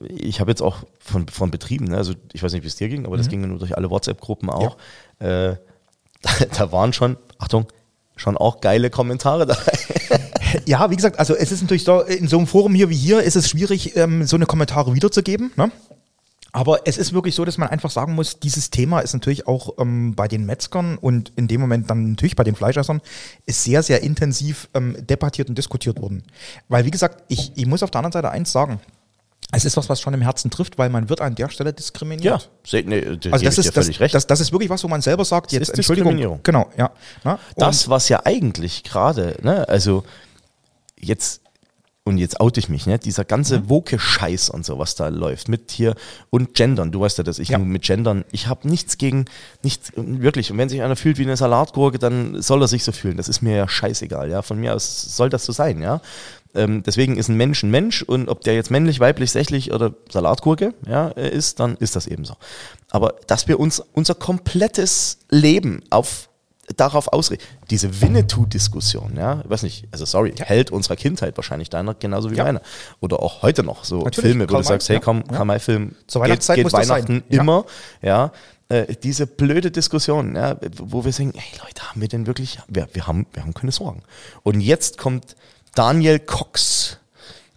ich 0.00 0.40
habe 0.40 0.50
jetzt 0.50 0.62
auch 0.62 0.84
von, 0.98 1.28
von 1.28 1.50
Betrieben, 1.50 1.86
ne, 1.86 1.96
also 1.96 2.14
ich 2.32 2.42
weiß 2.42 2.52
nicht, 2.52 2.62
wie 2.62 2.68
es 2.68 2.76
dir 2.76 2.88
ging, 2.88 3.06
aber 3.06 3.16
das 3.16 3.28
ging 3.28 3.40
ja 3.40 3.46
nur 3.46 3.58
durch 3.58 3.76
alle 3.76 3.90
WhatsApp-Gruppen 3.90 4.50
auch. 4.50 4.76
Äh, 5.18 5.54
da, 6.22 6.30
da 6.56 6.72
waren 6.72 6.92
schon, 6.92 7.16
Achtung, 7.38 7.66
schon 8.16 8.36
auch 8.36 8.60
geile 8.60 8.90
Kommentare 8.90 9.46
dabei. 9.46 9.72
Ja, 10.66 10.88
wie 10.90 10.96
gesagt, 10.96 11.18
also 11.18 11.34
es 11.34 11.50
ist 11.52 11.62
natürlich 11.62 11.84
so, 11.84 12.00
in 12.00 12.28
so 12.28 12.38
einem 12.38 12.46
Forum 12.46 12.74
hier 12.74 12.88
wie 12.88 12.96
hier 12.96 13.22
ist 13.22 13.34
es 13.34 13.48
schwierig, 13.48 13.96
ähm, 13.96 14.24
so 14.24 14.36
eine 14.36 14.46
Kommentare 14.46 14.94
wiederzugeben. 14.94 15.50
Ne? 15.56 15.70
Aber 16.52 16.86
es 16.86 16.98
ist 16.98 17.12
wirklich 17.12 17.34
so, 17.34 17.44
dass 17.44 17.58
man 17.58 17.68
einfach 17.68 17.90
sagen 17.90 18.14
muss, 18.14 18.38
dieses 18.38 18.70
Thema 18.70 19.00
ist 19.00 19.12
natürlich 19.12 19.48
auch 19.48 19.74
ähm, 19.78 20.14
bei 20.14 20.28
den 20.28 20.46
Metzgern 20.46 20.96
und 20.96 21.32
in 21.34 21.48
dem 21.48 21.60
Moment 21.60 21.90
dann 21.90 22.10
natürlich 22.10 22.36
bei 22.36 22.44
den 22.44 22.54
Fleischessern 22.54 23.00
ist 23.46 23.64
sehr, 23.64 23.82
sehr 23.82 24.04
intensiv 24.04 24.68
ähm, 24.74 24.96
debattiert 25.00 25.48
und 25.48 25.58
diskutiert 25.58 26.00
worden. 26.00 26.22
Weil, 26.68 26.84
wie 26.84 26.92
gesagt, 26.92 27.24
ich, 27.26 27.50
ich 27.56 27.66
muss 27.66 27.82
auf 27.82 27.90
der 27.90 27.98
anderen 27.98 28.12
Seite 28.12 28.30
eins 28.30 28.52
sagen. 28.52 28.78
Es 29.52 29.64
ist 29.64 29.76
was, 29.76 29.88
was 29.88 30.00
schon 30.00 30.14
im 30.14 30.20
Herzen 30.22 30.50
trifft, 30.50 30.78
weil 30.78 30.88
man 30.90 31.08
wird 31.08 31.20
an 31.20 31.34
der 31.34 31.48
Stelle 31.48 31.72
diskriminiert. 31.72 32.50
se- 32.66 32.82
nee, 32.84 33.00
da 33.00 33.30
Also 33.30 33.44
das 33.44 33.58
ist, 33.58 33.76
das, 33.76 33.88
das, 34.10 34.26
das 34.26 34.40
ist 34.40 34.50
wirklich 34.52 34.70
was, 34.70 34.82
wo 34.82 34.88
man 34.88 35.00
selber 35.00 35.24
sagt, 35.24 35.52
jetzt 35.52 35.68
ist 35.68 35.76
Entschuldigung. 35.76 36.40
Genau, 36.42 36.70
ja. 36.76 36.90
Na? 37.22 37.38
Das, 37.56 37.88
was 37.88 38.08
ja 38.08 38.22
eigentlich 38.24 38.82
gerade, 38.82 39.36
ne, 39.42 39.68
also 39.68 40.02
jetzt, 40.98 41.40
und 42.06 42.18
jetzt 42.18 42.40
oute 42.40 42.58
ich 42.60 42.68
mich, 42.68 42.86
ne, 42.86 42.98
dieser 42.98 43.24
ganze 43.24 43.60
Mhm. 43.60 43.68
Woke-Scheiß 43.70 44.50
und 44.50 44.64
so, 44.66 44.78
was 44.78 44.94
da 44.94 45.08
läuft, 45.08 45.48
mit 45.48 45.70
hier 45.70 45.94
und 46.30 46.54
Gendern, 46.54 46.90
du 46.92 47.00
weißt 47.00 47.18
ja, 47.18 47.24
dass 47.24 47.38
ich 47.38 47.48
Ja. 47.50 47.58
mit 47.58 47.82
Gendern, 47.82 48.24
ich 48.32 48.46
habe 48.48 48.68
nichts 48.68 48.98
gegen, 48.98 49.24
nichts, 49.62 49.92
wirklich, 49.96 50.50
und 50.50 50.58
wenn 50.58 50.68
sich 50.68 50.82
einer 50.82 50.96
fühlt 50.96 51.18
wie 51.18 51.22
eine 51.22 51.36
Salatgurke, 51.36 51.98
dann 51.98 52.42
soll 52.42 52.60
er 52.62 52.68
sich 52.68 52.82
so 52.84 52.92
fühlen, 52.92 53.16
das 53.16 53.28
ist 53.28 53.40
mir 53.40 53.56
ja 53.56 53.68
scheißegal, 53.68 54.28
ja, 54.30 54.42
von 54.42 54.58
mir 54.58 54.74
aus 54.74 55.16
soll 55.16 55.28
das 55.30 55.44
so 55.44 55.52
sein, 55.52 55.80
ja. 55.80 56.00
Ähm, 56.54 56.82
deswegen 56.82 57.16
ist 57.16 57.28
ein 57.28 57.36
Mensch 57.36 57.62
ein 57.62 57.70
Mensch 57.70 58.02
und 58.02 58.28
ob 58.28 58.42
der 58.42 58.54
jetzt 58.54 58.70
männlich, 58.70 59.00
weiblich, 59.00 59.30
sächlich 59.30 59.72
oder 59.72 59.94
Salatgurke 60.10 60.74
ja, 60.88 61.08
äh, 61.08 61.28
ist, 61.28 61.60
dann 61.60 61.76
ist 61.76 61.96
das 61.96 62.06
eben 62.06 62.24
so. 62.24 62.34
Aber 62.90 63.14
dass 63.26 63.48
wir 63.48 63.58
uns 63.58 63.82
unser 63.92 64.14
komplettes 64.14 65.18
Leben 65.30 65.82
auf 65.90 66.28
darauf 66.76 67.12
ausrichten. 67.12 67.44
Diese 67.70 68.00
Winnetou-Diskussion, 68.00 69.16
ja, 69.16 69.42
ich 69.44 69.50
weiß 69.50 69.62
nicht, 69.64 69.86
also 69.92 70.04
sorry, 70.04 70.32
Held 70.38 70.70
unserer 70.70 70.96
Kindheit 70.96 71.36
wahrscheinlich 71.36 71.70
deiner, 71.70 71.94
genauso 71.94 72.30
wie 72.30 72.36
Ja. 72.36 72.44
meiner. 72.44 72.62
Oder 73.00 73.20
auch 73.22 73.42
heute 73.42 73.62
noch 73.62 73.84
so 73.84 74.02
Natürlich, 74.02 74.30
Filme, 74.30 74.48
wo 74.48 74.56
du 74.56 74.62
sagst, 74.62 74.88
hey 74.88 74.96
ja, 74.96 75.00
komm, 75.00 75.24
ja. 75.28 75.36
Karl 75.36 75.44
May-Film 75.44 75.94
Zur 76.06 76.22
geht, 76.22 76.30
Weihnachtszeit 76.30 76.56
geht 76.56 76.70
sein. 76.70 76.88
Weihnachten 76.88 77.22
Ja. 77.28 77.42
immer, 77.42 77.64
ja. 78.02 78.32
äh, 78.68 78.94
diese 79.02 79.26
blöde 79.26 79.70
Diskussion, 79.70 80.36
ja, 80.36 80.56
wo 80.78 81.04
wir 81.04 81.12
sagen, 81.12 81.32
hey 81.36 81.60
Leute, 81.62 81.82
haben 81.82 82.00
wir 82.00 82.08
denn 82.08 82.26
wirklich, 82.26 82.58
wir, 82.68 82.88
wir, 82.92 83.06
haben, 83.06 83.26
wir 83.32 83.42
haben 83.42 83.52
keine 83.52 83.72
Sorgen. 83.72 84.02
Und 84.42 84.60
jetzt 84.60 84.96
kommt 84.96 85.36
Daniel 85.74 86.18
Cox 86.18 86.98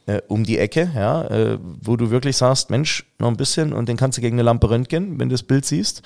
äh, 0.07 0.21
um 0.27 0.43
die 0.43 0.57
Ecke, 0.57 0.89
ja, 0.95 1.23
äh, 1.25 1.59
wo 1.61 1.97
du 1.97 2.09
wirklich 2.09 2.37
sagst, 2.37 2.69
Mensch, 2.69 3.05
noch 3.19 3.27
ein 3.27 3.37
bisschen 3.37 3.73
und 3.73 3.89
den 3.89 3.97
kannst 3.97 4.17
du 4.17 4.21
gegen 4.21 4.35
eine 4.35 4.43
Lampe 4.43 4.69
röntgen, 4.69 5.19
wenn 5.19 5.29
du 5.29 5.33
das 5.33 5.43
Bild 5.43 5.65
siehst. 5.65 6.01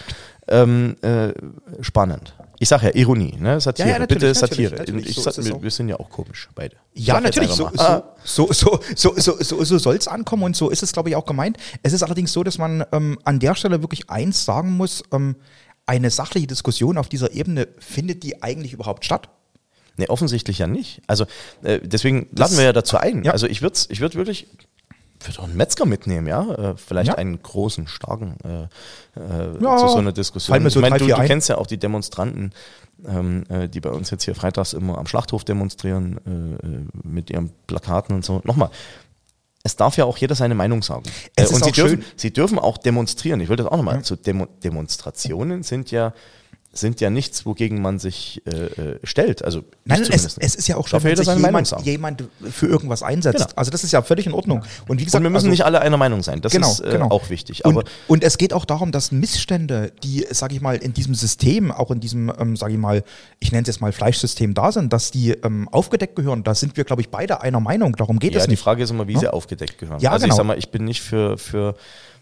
Ähm, 0.47 0.95
äh, 1.01 1.33
spannend. 1.81 2.33
Ich 2.59 2.69
sage 2.69 2.87
ja 2.87 2.95
Ironie, 2.95 3.35
ne? 3.39 3.59
Satire, 3.59 3.89
Ja, 3.89 3.97
ja, 3.99 4.05
bitte 4.05 4.33
Satire. 4.35 4.71
natürlich, 4.71 5.05
natürlich. 5.05 5.17
Ich 5.17 5.23
So 5.23 5.45
wir, 5.45 5.63
wir 5.63 5.71
sind 5.71 5.89
ja 5.89 5.99
auch 5.99 6.09
komisch, 6.09 6.49
beide. 6.53 6.75
Ich 6.93 7.07
Ja, 7.07 7.19
natürlich, 7.19 7.49
so, 7.51 7.69
so, 8.23 8.51
so, 8.53 8.79
so, 8.95 9.13
so, 9.17 9.35
so, 9.39 9.63
so 9.63 9.77
soll 9.77 9.95
es 9.95 10.07
ankommen 10.07 10.43
und 10.43 10.55
so 10.55 10.69
ist 10.69 10.83
es, 10.83 10.91
glaube 10.91 11.09
ich, 11.09 11.15
auch 11.15 11.25
gemeint. 11.25 11.57
Es 11.81 11.93
ist 11.93 12.03
allerdings 12.03 12.33
so, 12.33 12.43
dass 12.43 12.57
man 12.57 12.83
ähm, 12.91 13.17
an 13.23 13.39
der 13.39 13.55
Stelle 13.55 13.81
wirklich 13.81 14.09
eins 14.09 14.45
sagen 14.45 14.71
muss, 14.77 15.03
ähm, 15.11 15.37
eine 15.85 16.09
sachliche 16.09 16.47
Diskussion 16.47 16.97
auf 16.97 17.09
dieser 17.09 17.31
Ebene, 17.31 17.67
findet 17.79 18.23
die 18.23 18.43
eigentlich 18.43 18.73
überhaupt 18.73 19.05
statt? 19.05 19.29
Nee, 20.01 20.07
offensichtlich 20.09 20.57
ja 20.57 20.65
nicht. 20.67 21.01
Also 21.07 21.25
äh, 21.63 21.79
deswegen 21.83 22.27
laden 22.35 22.57
wir 22.57 22.63
ja 22.63 22.73
dazu 22.73 22.97
ein. 22.97 23.23
Ja. 23.23 23.31
Also 23.33 23.45
ich 23.47 23.61
würde 23.61 23.77
ich 23.89 23.99
würd 24.01 24.15
wirklich 24.15 24.47
würde 25.23 25.39
auch 25.39 25.43
einen 25.43 25.55
Metzger 25.55 25.85
mitnehmen, 25.85 26.25
ja. 26.25 26.51
Äh, 26.71 26.75
vielleicht 26.75 27.09
Ja. 27.09 27.15
einen 27.15 27.39
großen, 27.43 27.87
starken 27.87 28.37
äh, 28.43 28.63
äh, 29.19 29.53
Ja, 29.61 29.77
zu 29.77 29.87
so 29.89 29.97
einer 29.97 30.11
Diskussion. 30.11 30.55
so 30.69 30.79
ich 30.79 30.81
meine, 30.81 30.97
du, 30.97 31.05
du 31.05 31.15
kennst 31.23 31.47
ja 31.49 31.59
auch 31.59 31.67
die 31.67 31.77
Demonstranten, 31.77 32.51
ähm, 33.07 33.43
äh, 33.49 33.69
die 33.69 33.79
bei 33.81 33.91
uns 33.91 34.09
jetzt 34.09 34.23
hier 34.23 34.33
freitags 34.33 34.73
immer 34.73 34.97
am 34.97 35.05
Schlachthof 35.05 35.43
demonstrieren, 35.43 36.19
äh, 36.25 36.65
äh, 36.65 36.85
mit 37.03 37.29
ihren 37.29 37.51
Plakaten 37.67 38.15
und 38.15 38.25
so. 38.25 38.41
Nochmal. 38.45 38.71
Es 39.63 39.75
darf 39.75 39.95
ja 39.97 40.05
auch 40.05 40.17
jeder 40.17 40.33
seine 40.33 40.55
Meinung 40.55 40.81
sagen. 40.81 41.03
Es 41.35 41.51
ist 41.51 41.53
und 41.53 41.63
sie 41.65 41.69
auch 41.69 41.75
dürfen, 41.75 42.01
schön- 42.01 42.05
sie 42.15 42.33
dürfen 42.33 42.57
auch 42.57 42.79
demonstrieren. 42.79 43.39
Ich 43.41 43.49
will 43.49 43.57
das 43.57 43.67
auch 43.67 43.77
nochmal. 43.77 44.03
So 44.03 44.15
Demo 44.15 44.47
Demonstrationen 44.63 45.61
sind 45.61 45.91
ja, 45.91 46.13
sind 46.73 47.01
ja 47.01 47.09
nichts, 47.09 47.45
wogegen 47.45 47.81
man 47.81 47.99
sich 47.99 48.41
äh, 48.45 48.51
äh, 48.51 48.99
stellt. 49.03 49.43
Also 49.43 49.63
Nein, 49.83 50.03
es, 50.09 50.37
es 50.37 50.55
ist 50.55 50.67
ja 50.69 50.77
auch 50.77 50.87
schön, 50.87 51.03
wenn 51.03 51.17
sich 51.17 51.27
jemand, 51.27 51.75
jemand 51.83 52.23
für 52.49 52.67
irgendwas 52.67 53.03
einsetzt. 53.03 53.39
Genau. 53.39 53.51
Also 53.57 53.71
das 53.71 53.83
ist 53.83 53.91
ja 53.91 54.01
völlig 54.01 54.25
in 54.25 54.33
Ordnung. 54.33 54.63
Und 54.87 55.01
wie 55.01 55.03
gesagt, 55.03 55.19
Und 55.19 55.23
wir 55.23 55.29
müssen 55.31 55.47
also, 55.47 55.51
nicht 55.51 55.65
alle 55.65 55.81
einer 55.81 55.97
Meinung 55.97 56.23
sein. 56.23 56.39
Das 56.39 56.53
genau, 56.53 56.71
ist 56.71 56.79
äh, 56.79 56.91
genau. 56.91 57.09
auch 57.09 57.29
wichtig. 57.29 57.65
Aber 57.65 57.79
und, 57.79 57.89
und 58.07 58.23
es 58.23 58.37
geht 58.37 58.53
auch 58.53 58.63
darum, 58.63 58.93
dass 58.93 59.11
Missstände, 59.11 59.91
die, 60.01 60.25
sage 60.31 60.55
ich 60.55 60.61
mal, 60.61 60.77
in 60.77 60.93
diesem 60.93 61.13
System, 61.13 61.71
auch 61.71 61.91
in 61.91 61.99
diesem, 61.99 62.31
ähm, 62.39 62.55
sage 62.55 62.73
ich 62.73 62.79
mal, 62.79 63.03
ich 63.39 63.51
nenne 63.51 63.63
es 63.63 63.67
jetzt 63.67 63.81
mal 63.81 63.91
Fleischsystem 63.91 64.53
da 64.53 64.71
sind, 64.71 64.93
dass 64.93 65.11
die 65.11 65.31
ähm, 65.31 65.67
aufgedeckt 65.69 66.15
gehören. 66.15 66.43
Da 66.43 66.55
sind 66.55 66.77
wir, 66.77 66.85
glaube 66.85 67.01
ich, 67.01 67.09
beide 67.09 67.41
einer 67.41 67.59
Meinung. 67.59 67.97
Darum 67.97 68.17
geht 68.17 68.31
ja, 68.31 68.39
es 68.39 68.45
die 68.45 68.51
nicht. 68.51 68.61
Frage 68.61 68.83
ist 68.83 68.91
immer, 68.91 69.09
wie 69.09 69.17
sie 69.17 69.27
aufgedeckt 69.27 69.77
gehören. 69.77 69.99
Ja, 69.99 70.11
also 70.11 70.23
genau. 70.23 70.33
ich 70.33 70.37
sag 70.37 70.45
mal, 70.45 70.57
ich 70.57 70.71
bin 70.71 70.85
nicht 70.85 71.01
für, 71.01 71.37
für 71.37 71.75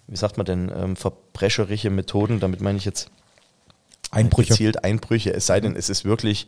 wie 0.07 0.17
sagt 0.17 0.37
man 0.37 0.45
denn, 0.47 0.71
ähm, 0.75 0.95
verbrecherische 0.95 1.91
Methoden, 1.91 2.39
damit 2.39 2.61
meine 2.61 2.79
ich 2.79 2.85
jetzt 2.85 3.11
Einbrüche. 4.11 4.49
gezielt 4.49 4.83
Einbrüche, 4.83 5.33
es 5.33 5.45
sei 5.45 5.59
denn, 5.59 5.75
es 5.75 5.89
ist 5.89 6.05
wirklich 6.05 6.47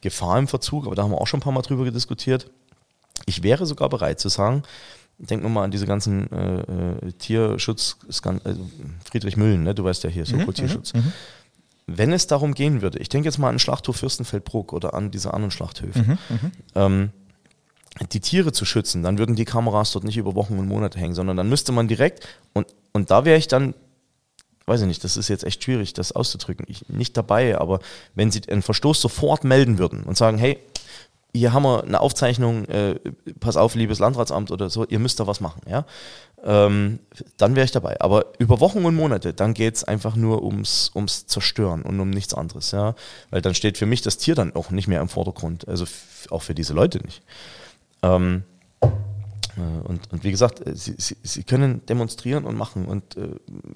Gefahr 0.00 0.38
im 0.38 0.48
Verzug, 0.48 0.86
aber 0.86 0.94
da 0.94 1.02
haben 1.02 1.10
wir 1.10 1.20
auch 1.20 1.26
schon 1.26 1.38
ein 1.38 1.42
paar 1.42 1.52
Mal 1.52 1.62
drüber 1.62 1.90
diskutiert. 1.90 2.50
Ich 3.26 3.42
wäre 3.42 3.66
sogar 3.66 3.88
bereit 3.88 4.20
zu 4.20 4.28
sagen, 4.28 4.62
denk 5.18 5.42
nur 5.42 5.50
mal 5.50 5.64
an 5.64 5.70
diese 5.70 5.86
ganzen 5.86 6.30
äh, 6.32 6.60
äh, 6.60 7.12
Tierschutz, 7.18 7.96
also 8.24 8.70
Friedrich 9.04 9.36
Müllen, 9.36 9.64
ne? 9.64 9.74
du 9.74 9.84
weißt 9.84 10.04
ja 10.04 10.10
hier, 10.10 10.24
Soko 10.24 10.52
Tierschutz. 10.52 10.92
Wenn 11.86 12.12
es 12.12 12.26
darum 12.26 12.54
gehen 12.54 12.82
würde, 12.82 12.98
ich 12.98 13.08
denke 13.08 13.26
jetzt 13.26 13.38
mal 13.38 13.48
an 13.48 13.58
Schlachthof 13.58 13.96
Fürstenfeldbruck 13.96 14.72
oder 14.72 14.94
an 14.94 15.10
diese 15.10 15.32
anderen 15.32 15.50
Schlachthöfe, 15.50 16.18
ähm, 16.74 17.10
die 18.12 18.20
Tiere 18.20 18.52
zu 18.52 18.64
schützen, 18.64 19.02
dann 19.02 19.18
würden 19.18 19.34
die 19.34 19.44
Kameras 19.44 19.92
dort 19.92 20.04
nicht 20.04 20.18
über 20.18 20.34
Wochen 20.34 20.58
und 20.58 20.68
Monate 20.68 20.98
hängen, 21.00 21.14
sondern 21.14 21.36
dann 21.36 21.48
müsste 21.48 21.72
man 21.72 21.88
direkt, 21.88 22.28
und, 22.52 22.68
und 22.92 23.10
da 23.10 23.24
wäre 23.24 23.38
ich 23.38 23.48
dann, 23.48 23.74
weiß 24.68 24.82
ich 24.82 24.86
nicht, 24.86 25.04
das 25.04 25.16
ist 25.16 25.28
jetzt 25.28 25.44
echt 25.44 25.64
schwierig, 25.64 25.92
das 25.94 26.12
auszudrücken, 26.12 26.66
ich, 26.68 26.88
nicht 26.88 27.16
dabei, 27.16 27.58
aber 27.58 27.80
wenn 28.14 28.30
sie 28.30 28.42
einen 28.48 28.62
Verstoß 28.62 29.00
sofort 29.00 29.44
melden 29.44 29.78
würden 29.78 30.04
und 30.04 30.16
sagen, 30.16 30.38
hey, 30.38 30.58
hier 31.34 31.52
haben 31.52 31.62
wir 31.62 31.84
eine 31.84 32.00
Aufzeichnung, 32.00 32.64
äh, 32.66 32.96
pass 33.40 33.56
auf, 33.56 33.74
liebes 33.74 33.98
Landratsamt 33.98 34.50
oder 34.50 34.70
so, 34.70 34.86
ihr 34.86 34.98
müsst 34.98 35.20
da 35.20 35.26
was 35.26 35.40
machen, 35.40 35.62
ja, 35.68 35.84
ähm, 36.44 37.00
dann 37.36 37.56
wäre 37.56 37.64
ich 37.64 37.72
dabei. 37.72 38.00
Aber 38.00 38.26
über 38.38 38.60
Wochen 38.60 38.84
und 38.84 38.94
Monate, 38.94 39.34
dann 39.34 39.54
geht 39.54 39.76
es 39.76 39.84
einfach 39.84 40.16
nur 40.16 40.42
ums, 40.42 40.90
ums 40.94 41.26
Zerstören 41.26 41.82
und 41.82 41.98
um 42.00 42.10
nichts 42.10 42.34
anderes, 42.34 42.70
ja, 42.70 42.94
weil 43.30 43.42
dann 43.42 43.54
steht 43.54 43.78
für 43.78 43.86
mich 43.86 44.02
das 44.02 44.18
Tier 44.18 44.34
dann 44.34 44.54
auch 44.54 44.70
nicht 44.70 44.88
mehr 44.88 45.00
im 45.00 45.08
Vordergrund, 45.08 45.66
also 45.68 45.84
auch 46.30 46.42
für 46.42 46.54
diese 46.54 46.72
Leute 46.72 46.98
nicht. 47.04 47.22
Ähm, 48.02 48.44
äh, 48.44 48.57
und, 49.84 50.12
und 50.12 50.24
wie 50.24 50.30
gesagt, 50.30 50.66
äh, 50.66 50.74
sie, 50.74 50.94
sie, 50.98 51.16
sie 51.22 51.42
können 51.42 51.84
demonstrieren 51.86 52.44
und 52.44 52.56
machen. 52.56 52.86
Und 52.86 53.16
äh, 53.16 53.28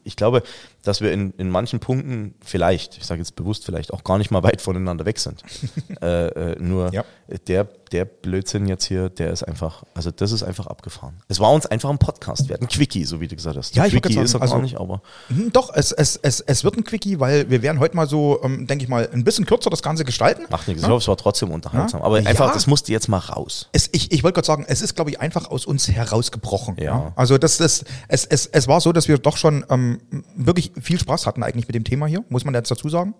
ich 0.05 0.17
glaube, 0.17 0.43
dass 0.83 1.01
wir 1.01 1.13
in, 1.13 1.33
in 1.39 1.51
manchen 1.51 1.81
Punkten 1.81 2.35
vielleicht, 2.45 2.99
ich 2.99 3.05
sage 3.07 3.21
jetzt 3.21 3.37
bewusst 3.37 3.65
vielleicht, 3.65 3.93
auch 3.93 4.05
gar 4.05 4.19
nicht 4.19 4.31
mal 4.31 4.43
weit 4.43 4.61
voneinander 4.61 5.05
weg 5.05 5.19
sind. 5.19 5.43
äh, 6.03 6.27
äh, 6.53 6.59
nur 6.63 6.93
Ja. 6.93 7.05
der, 7.49 7.69
der 7.93 8.05
Blödsinn 8.05 8.67
jetzt 8.67 8.85
hier, 8.87 9.09
der 9.11 9.31
ist 9.33 9.43
einfach, 9.43 9.85
also 9.95 10.11
das 10.11 10.33
ist 10.33 10.43
einfach 10.43 10.67
abgefahren. 10.67 11.15
Es 11.29 11.39
war 11.41 11.53
uns 11.53 11.67
einfach 11.67 11.91
ein 11.91 11.99
Podcast. 11.99 12.49
Wir 12.49 12.55
hatten 12.55 12.67
Quickie, 12.69 13.05
so 13.05 13.21
wie 13.21 13.29
du 13.29 13.37
gesagt 13.37 13.57
hast. 13.57 13.77
Ja, 13.77 13.85
ich 13.87 13.93
Quickie 13.93 14.15
gerade 14.15 14.25
ist 14.25 14.35
er 14.35 14.39
sagen, 14.41 14.47
gar 14.51 14.53
also- 14.55 14.63
nicht, 14.63 14.77
aber 14.81 15.03
Hm, 15.29 15.53
Doch, 15.53 15.71
es, 15.75 15.93
es, 15.93 16.17
es, 16.17 16.41
es 16.41 16.65
wird 16.65 16.77
ein 16.77 16.85
Quickie, 16.85 17.21
weil 17.21 17.49
wir 17.51 17.63
werden 17.63 17.79
heute 17.79 17.95
mal 17.97 18.09
so, 18.09 18.41
ähm, 18.43 18.67
denke 18.67 18.85
ich 18.85 18.89
mal, 18.89 19.09
ein 19.13 19.25
bisschen 19.25 19.45
kürzer 19.47 19.71
das 19.71 19.83
Ganze 19.83 20.05
gestalten. 20.05 20.43
macht 20.51 20.67
nichts. 20.69 20.83
Ich 20.83 20.89
hoffe, 20.89 20.99
es 21.03 21.09
war 21.09 21.17
trotzdem 21.17 21.51
unterhaltsam. 21.51 22.01
Ja. 22.01 22.07
Aber 22.07 22.17
einfach, 22.17 22.49
Ja. 22.49 22.55
das 22.55 22.67
musste 22.67 22.91
jetzt 22.93 23.09
mal 23.09 23.19
raus. 23.19 23.69
Es, 23.73 23.89
ich 23.93 24.11
ich 24.11 24.23
wollte 24.25 24.35
gerade 24.37 24.47
sagen, 24.47 24.65
es 24.67 24.83
ist, 24.83 24.95
glaube 24.95 25.11
ich, 25.11 25.21
einfach 25.21 25.51
aus 25.51 25.67
uns 25.67 25.89
herausgebrochen. 25.89 26.77
Ja. 26.81 27.13
Also 27.17 27.39
das, 27.39 27.59
das, 27.59 27.85
es, 28.09 28.25
es, 28.25 28.47
es 28.47 28.69
war 28.69 28.81
so, 28.81 28.93
dass 28.93 29.09
wir 29.09 29.19
doch 29.19 29.37
schon 29.37 29.65
ähm, 29.69 30.01
wirklich 30.37 30.73
viel 30.81 30.99
Spaß 30.99 31.27
hatten 31.27 31.43
eigentlich 31.43 31.67
mit 31.69 31.75
dem 31.75 31.85
Thema 31.85 32.07
hier, 32.07 32.25
muss 32.29 32.45
man 32.45 32.55
jetzt 32.55 32.71
dazu 32.71 32.89
sagen. 32.89 33.15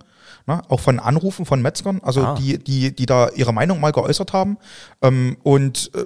Na, 0.47 0.63
auch 0.69 0.81
von 0.81 0.99
Anrufen 0.99 1.47
von 1.47 1.63
Metzgern, 1.63 2.01
also 2.03 2.23
Ah. 2.23 2.35
die, 2.35 2.59
die, 2.59 2.95
die 2.95 3.07
da 3.07 3.29
ihre 3.31 3.53
Meinung 3.53 3.79
mal 3.81 3.93
geäußert 3.93 4.33
haben. 4.33 4.59
Ähm, 5.01 5.37
und 5.43 5.91
äh, 5.95 6.05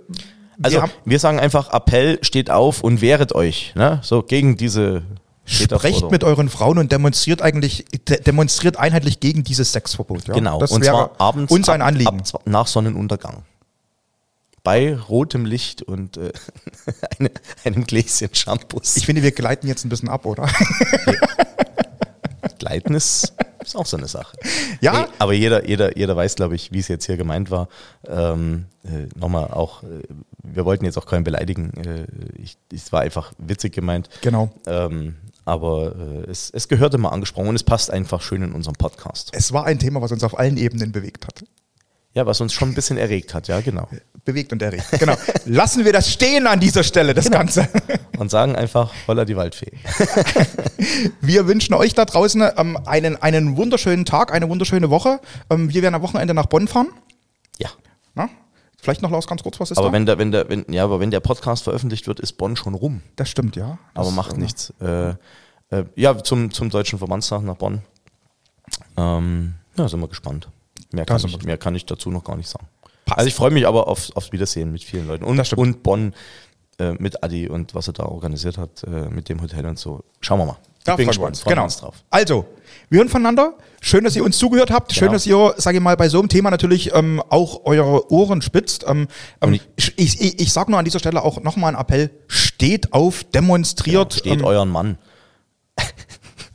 Also 0.63 0.77
wir 0.83 0.91
wir 1.05 1.19
sagen 1.19 1.41
einfach, 1.41 1.73
Appell, 1.73 2.19
steht 2.23 2.51
auf 2.51 2.83
und 2.83 3.01
wehret 3.01 3.35
euch. 3.35 3.73
Ne? 3.77 4.01
So 4.03 4.23
gegen 4.23 4.57
diese 4.57 5.03
sprecht 5.47 6.11
mit 6.11 6.25
euren 6.25 6.49
Frauen 6.49 6.77
und 6.79 6.91
demonstriert 6.93 7.41
eigentlich, 7.41 7.85
de 8.09 8.21
demonstriert 8.21 8.77
einheitlich 8.79 9.21
gegen 9.21 9.45
dieses 9.45 9.73
Sexverbot. 9.73 10.27
Ja? 10.29 10.35
Genau, 10.35 10.59
Das 10.59 10.73
und 10.73 10.83
wäre 10.83 10.93
zwar 10.95 11.11
abends 11.21 11.53
uns 11.53 11.69
ein 11.69 11.81
ab- 11.83 11.89
Anliegen. 11.89 12.19
Ab, 12.21 12.25
zw- 12.27 12.41
nach 12.45 12.67
Sonnenuntergang. 12.67 13.45
Bei 14.65 14.97
rotem 14.97 15.45
Licht 15.47 15.83
und 15.83 16.17
äh, 16.17 16.33
eine, 17.21 17.31
einem 17.65 17.87
Gläschen 17.87 18.29
Shampoos. 18.35 18.97
Ich 18.97 19.07
finde, 19.07 19.23
wir 19.23 19.31
gleiten 19.31 19.69
jetzt 19.69 19.85
ein 19.85 19.89
bisschen 19.89 20.09
ab, 20.09 20.27
oder? 20.27 20.49
Gleiten 22.59 22.95
ist, 22.95 23.33
ist 23.67 23.77
auch 23.77 23.87
so 23.87 23.97
eine 23.97 24.09
Sache. 24.09 24.37
Ja. 24.81 24.93
Nee, 24.93 25.07
aber 25.19 25.33
jeder, 25.33 25.67
jeder, 25.67 25.97
jeder 25.97 26.17
weiß, 26.17 26.35
glaube 26.35 26.55
ich, 26.55 26.71
wie 26.71 26.81
es 26.81 26.89
jetzt 26.89 27.07
hier 27.07 27.17
gemeint 27.17 27.51
war. 27.51 27.69
Ähm, 28.07 28.67
äh, 28.85 29.07
Nochmal 29.19 29.47
auch, 29.47 29.83
äh, 29.83 30.03
wir 30.43 30.65
wollten 30.65 30.85
jetzt 30.85 30.99
auch 30.99 31.07
keinen 31.07 31.25
beleidigen. 31.25 31.73
Äh, 31.75 32.07
ich, 32.41 32.59
es 32.73 32.93
war 32.93 33.01
einfach 33.01 33.33
witzig 33.39 33.73
gemeint. 33.73 34.11
Genau. 34.21 34.51
Ähm, 34.67 35.17
aber 35.47 35.95
äh, 35.97 36.31
es, 36.31 36.51
es 36.51 36.69
gehörte 36.69 36.99
mal 36.99 37.11
angesprochen 37.11 37.49
und 37.49 37.55
es 37.55 37.63
passt 37.63 37.91
einfach 37.91 38.21
schön 38.21 38.43
in 38.43 38.53
unserem 38.53 38.75
Podcast. 38.75 39.31
Es 39.33 39.53
war 39.53 39.65
ein 39.65 39.79
Thema, 39.79 40.03
was 40.03 40.13
uns 40.13 40.25
auf 40.25 40.39
allen 40.39 40.57
Ebenen 40.57 40.93
bewegt 40.93 41.27
hat. 41.27 41.45
Ja, 42.17 42.25
was 42.25 42.41
uns 42.41 42.55
schon 42.55 42.71
ein 42.71 42.75
bisschen 42.75 42.97
erregt 42.97 43.35
hat, 43.35 43.47
ja, 43.47 43.61
genau. 43.61 43.87
Bewegt 44.25 44.51
und 44.51 44.63
erregt. 44.63 44.87
Genau. 44.99 45.15
Lassen 45.45 45.85
wir 45.85 45.93
das 45.93 46.11
stehen 46.11 46.47
an 46.47 46.59
dieser 46.59 46.83
Stelle, 46.83 47.13
das 47.13 47.27
Genau. 47.27 47.37
Ganze. 47.39 47.69
Und 48.17 48.31
sagen 48.31 48.57
einfach, 48.57 48.91
holla 49.07 49.27
die 49.27 49.37
Waldfee. 49.37 49.71
Wir 51.21 51.47
wünschen 51.47 51.75
euch 51.75 51.93
da 51.93 52.07
draußen 52.07 52.43
ähm, 52.57 52.79
einen, 52.87 53.17
einen 53.21 53.59
wunderschönen 53.59 54.07
Tag, 54.07 54.33
eine 54.33 54.49
wunderschöne 54.49 54.89
Woche. 54.89 55.21
Ähm, 55.51 55.73
wir 55.73 55.83
werden 55.83 55.95
am 55.95 56.01
Wochenende 56.01 56.33
nach 56.33 56.47
Bonn 56.47 56.69
fahren. 56.69 56.89
Ja. 57.59 57.69
Na? 58.15 58.31
Vielleicht 58.81 59.03
noch, 59.03 59.11
Lars, 59.11 59.27
ganz 59.27 59.43
kurz, 59.43 59.61
was 59.61 59.71
ist 59.71 59.77
Aber 59.79 59.89
da? 59.89 59.93
wenn 59.93 60.07
der, 60.07 60.17
wenn 60.19 60.33
der, 60.33 60.49
wenn, 60.49 60.65
ja, 60.71 60.85
aber 60.85 61.01
wenn 61.01 61.11
der 61.11 61.21
Podcast 61.21 61.65
veröffentlicht 61.65 62.07
wird, 62.07 62.19
ist 62.21 62.33
Bonn 62.39 62.57
schon 62.57 62.73
rum. 62.75 63.03
das 63.17 63.29
stimmt, 63.29 63.57
ja. 63.57 63.79
Aber 63.93 64.07
Das, 64.07 64.15
macht 64.15 64.33
äh, 64.37 64.39
nichts. 64.41 64.73
Äh, 64.81 65.11
äh, 65.71 65.85
ja, 65.97 66.17
zum, 66.23 66.51
zum 66.51 66.71
Deutschen 66.71 66.99
Verbandstag 66.99 67.43
nach 67.43 67.57
Bonn. 67.57 67.83
Ähm, 68.97 69.55
ja, 69.77 69.87
sind 69.89 70.01
wir 70.01 70.09
gespannt. 70.09 70.49
Mehr 70.93 71.05
kann, 71.05 71.21
ich, 71.25 71.43
mehr 71.43 71.59
kann 71.59 71.75
ich 71.75 71.87
dazu 71.87 72.11
noch 72.11 72.25
gar 72.25 72.37
nicht 72.37 72.49
sagen. 72.49 72.67
Passt. 73.05 73.19
Also 73.19 73.29
ich 73.29 73.35
freue 73.35 73.51
mich 73.51 73.67
aber 73.67 73.89
auf, 73.89 74.15
aufs 74.15 74.33
Wiedersehen 74.33 74.73
mit 74.73 74.83
vielen 74.83 75.07
Leuten. 75.07 75.25
Und, 75.25 75.53
und 75.55 75.83
Bonn 75.83 76.15
äh, 76.79 76.93
mit 76.93 77.23
Adi 77.23 77.49
und 77.49 77.75
was 77.75 77.89
er 77.89 77.95
da 77.95 78.05
organisiert 78.05 78.59
hat, 78.59 78.83
äh, 78.85 79.09
mit 79.09 79.29
dem 79.29 79.41
Hotel 79.41 79.67
und 79.67 79.79
so. 79.79 80.05
Schauen 80.21 80.41
wir 80.41 80.47
mal. 80.47 80.57
Da 80.85 80.93
ich 80.93 80.99
bin 80.99 81.09
gespannt. 81.09 81.43
Genau. 81.47 81.65
uns 81.65 81.79
drauf. 81.79 81.97
Also, 82.11 82.47
wir 82.91 82.99
hören 82.99 83.09
voneinander. 83.09 83.55
Schön, 83.81 84.05
dass 84.05 84.15
ihr 84.15 84.25
uns 84.25 84.39
zugehört 84.39 84.71
habt. 84.71 84.93
Schön, 84.93 85.07
Genau. 85.07 85.13
dass 85.15 85.27
ihr, 85.27 85.55
sage 85.57 85.79
ich 85.79 85.83
mal, 85.83 85.97
bei 85.97 86.09
so 86.09 86.21
einem 86.21 86.29
Thema 86.29 86.51
natürlich 86.51 86.95
ähm, 86.95 87.21
auch 87.29 87.65
eure 87.65 88.13
Ohren 88.13 88.41
spitzt. 88.41 88.85
Ähm, 88.87 89.09
ähm, 89.41 89.55
ich 89.55 89.93
ich, 89.97 90.21
ich, 90.21 90.41
ich 90.41 90.53
sage 90.53 90.71
nur 90.71 90.79
an 90.79 90.85
dieser 90.85 91.01
Stelle 91.01 91.23
auch 91.23 91.43
nochmal 91.43 91.75
einen 91.75 91.81
Appell. 91.81 92.11
Steht 92.29 92.93
auf, 92.93 93.25
demonstriert. 93.25 94.15
Steht 94.15 94.39
ähm, 94.41 94.45
euren 94.45 94.69
Mann. 94.69 94.99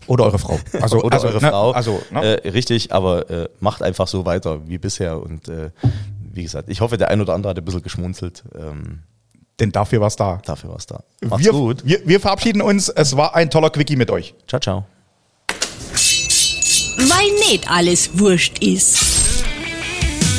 Oder 0.08 0.26
eure 0.26 0.40
Frau. 0.40 0.60
Also, 0.82 1.02
oder 1.02 1.16
also, 1.16 1.28
eure 1.28 1.42
ne, 1.42 1.50
Frau. 1.50 1.72
Also, 1.72 2.02
ne? 2.12 2.44
äh, 2.44 2.50
richtig, 2.50 2.92
aber 2.92 3.30
äh, 3.30 3.50
macht 3.60 3.82
einfach 3.84 4.08
so 4.08 4.26
weiter 4.26 4.68
wie 4.68 4.78
bisher. 4.78 5.22
Und 5.22 5.48
äh, 5.48 5.72
wie 6.34 6.44
gesagt, 6.44 6.70
ich 6.70 6.82
hoffe, 6.82 6.98
der 6.98 7.10
ein 7.10 7.22
oder 7.22 7.34
andere 7.34 7.52
hat 7.52 7.58
ein 7.58 7.66
bisschen 7.66 7.84
geschmunzelt. 7.84 8.44
Ähm, 8.56 9.04
denn 9.60 9.72
dafür 9.72 10.02
war's 10.02 10.16
da. 10.16 10.42
dafür 10.46 10.72
war's 10.72 10.88
da. 10.88 11.04
Macht's 11.22 11.46
Wir, 11.46 11.52
gut. 11.52 11.86
wir, 11.86 12.02
wir 12.06 12.20
verabschieden 12.20 12.62
uns. 12.62 12.90
Es 12.90 13.16
war 13.16 13.36
ein 13.36 13.50
toller 13.50 13.70
Quickie 13.70 13.96
mit 13.96 14.10
euch. 14.10 14.34
Ciao, 14.48 14.60
ciao. 14.60 14.86
Weil 16.98 17.32
nicht 17.50 17.70
alles 17.70 18.18
wurscht 18.18 18.60
ist. 18.60 19.00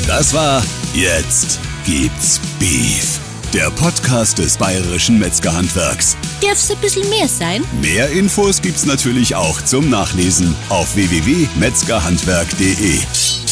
Das 0.07 0.33
war 0.33 0.61
Jetzt 0.93 1.59
gibt's 1.85 2.39
Beef. 2.59 3.12
Der 3.53 3.69
Podcast 3.69 4.39
des 4.39 4.57
Bayerischen 4.57 5.19
Metzgerhandwerks. 5.19 6.17
Darf's 6.41 6.71
ein 6.71 6.77
bisschen 6.79 7.07
mehr 7.09 7.27
sein? 7.27 7.63
Mehr 7.81 8.09
Infos 8.09 8.59
gibt's 8.59 8.87
natürlich 8.87 9.35
auch 9.35 9.61
zum 9.61 9.91
Nachlesen 9.91 10.55
auf 10.69 10.95
www.metzgerhandwerk.de. 10.95 13.42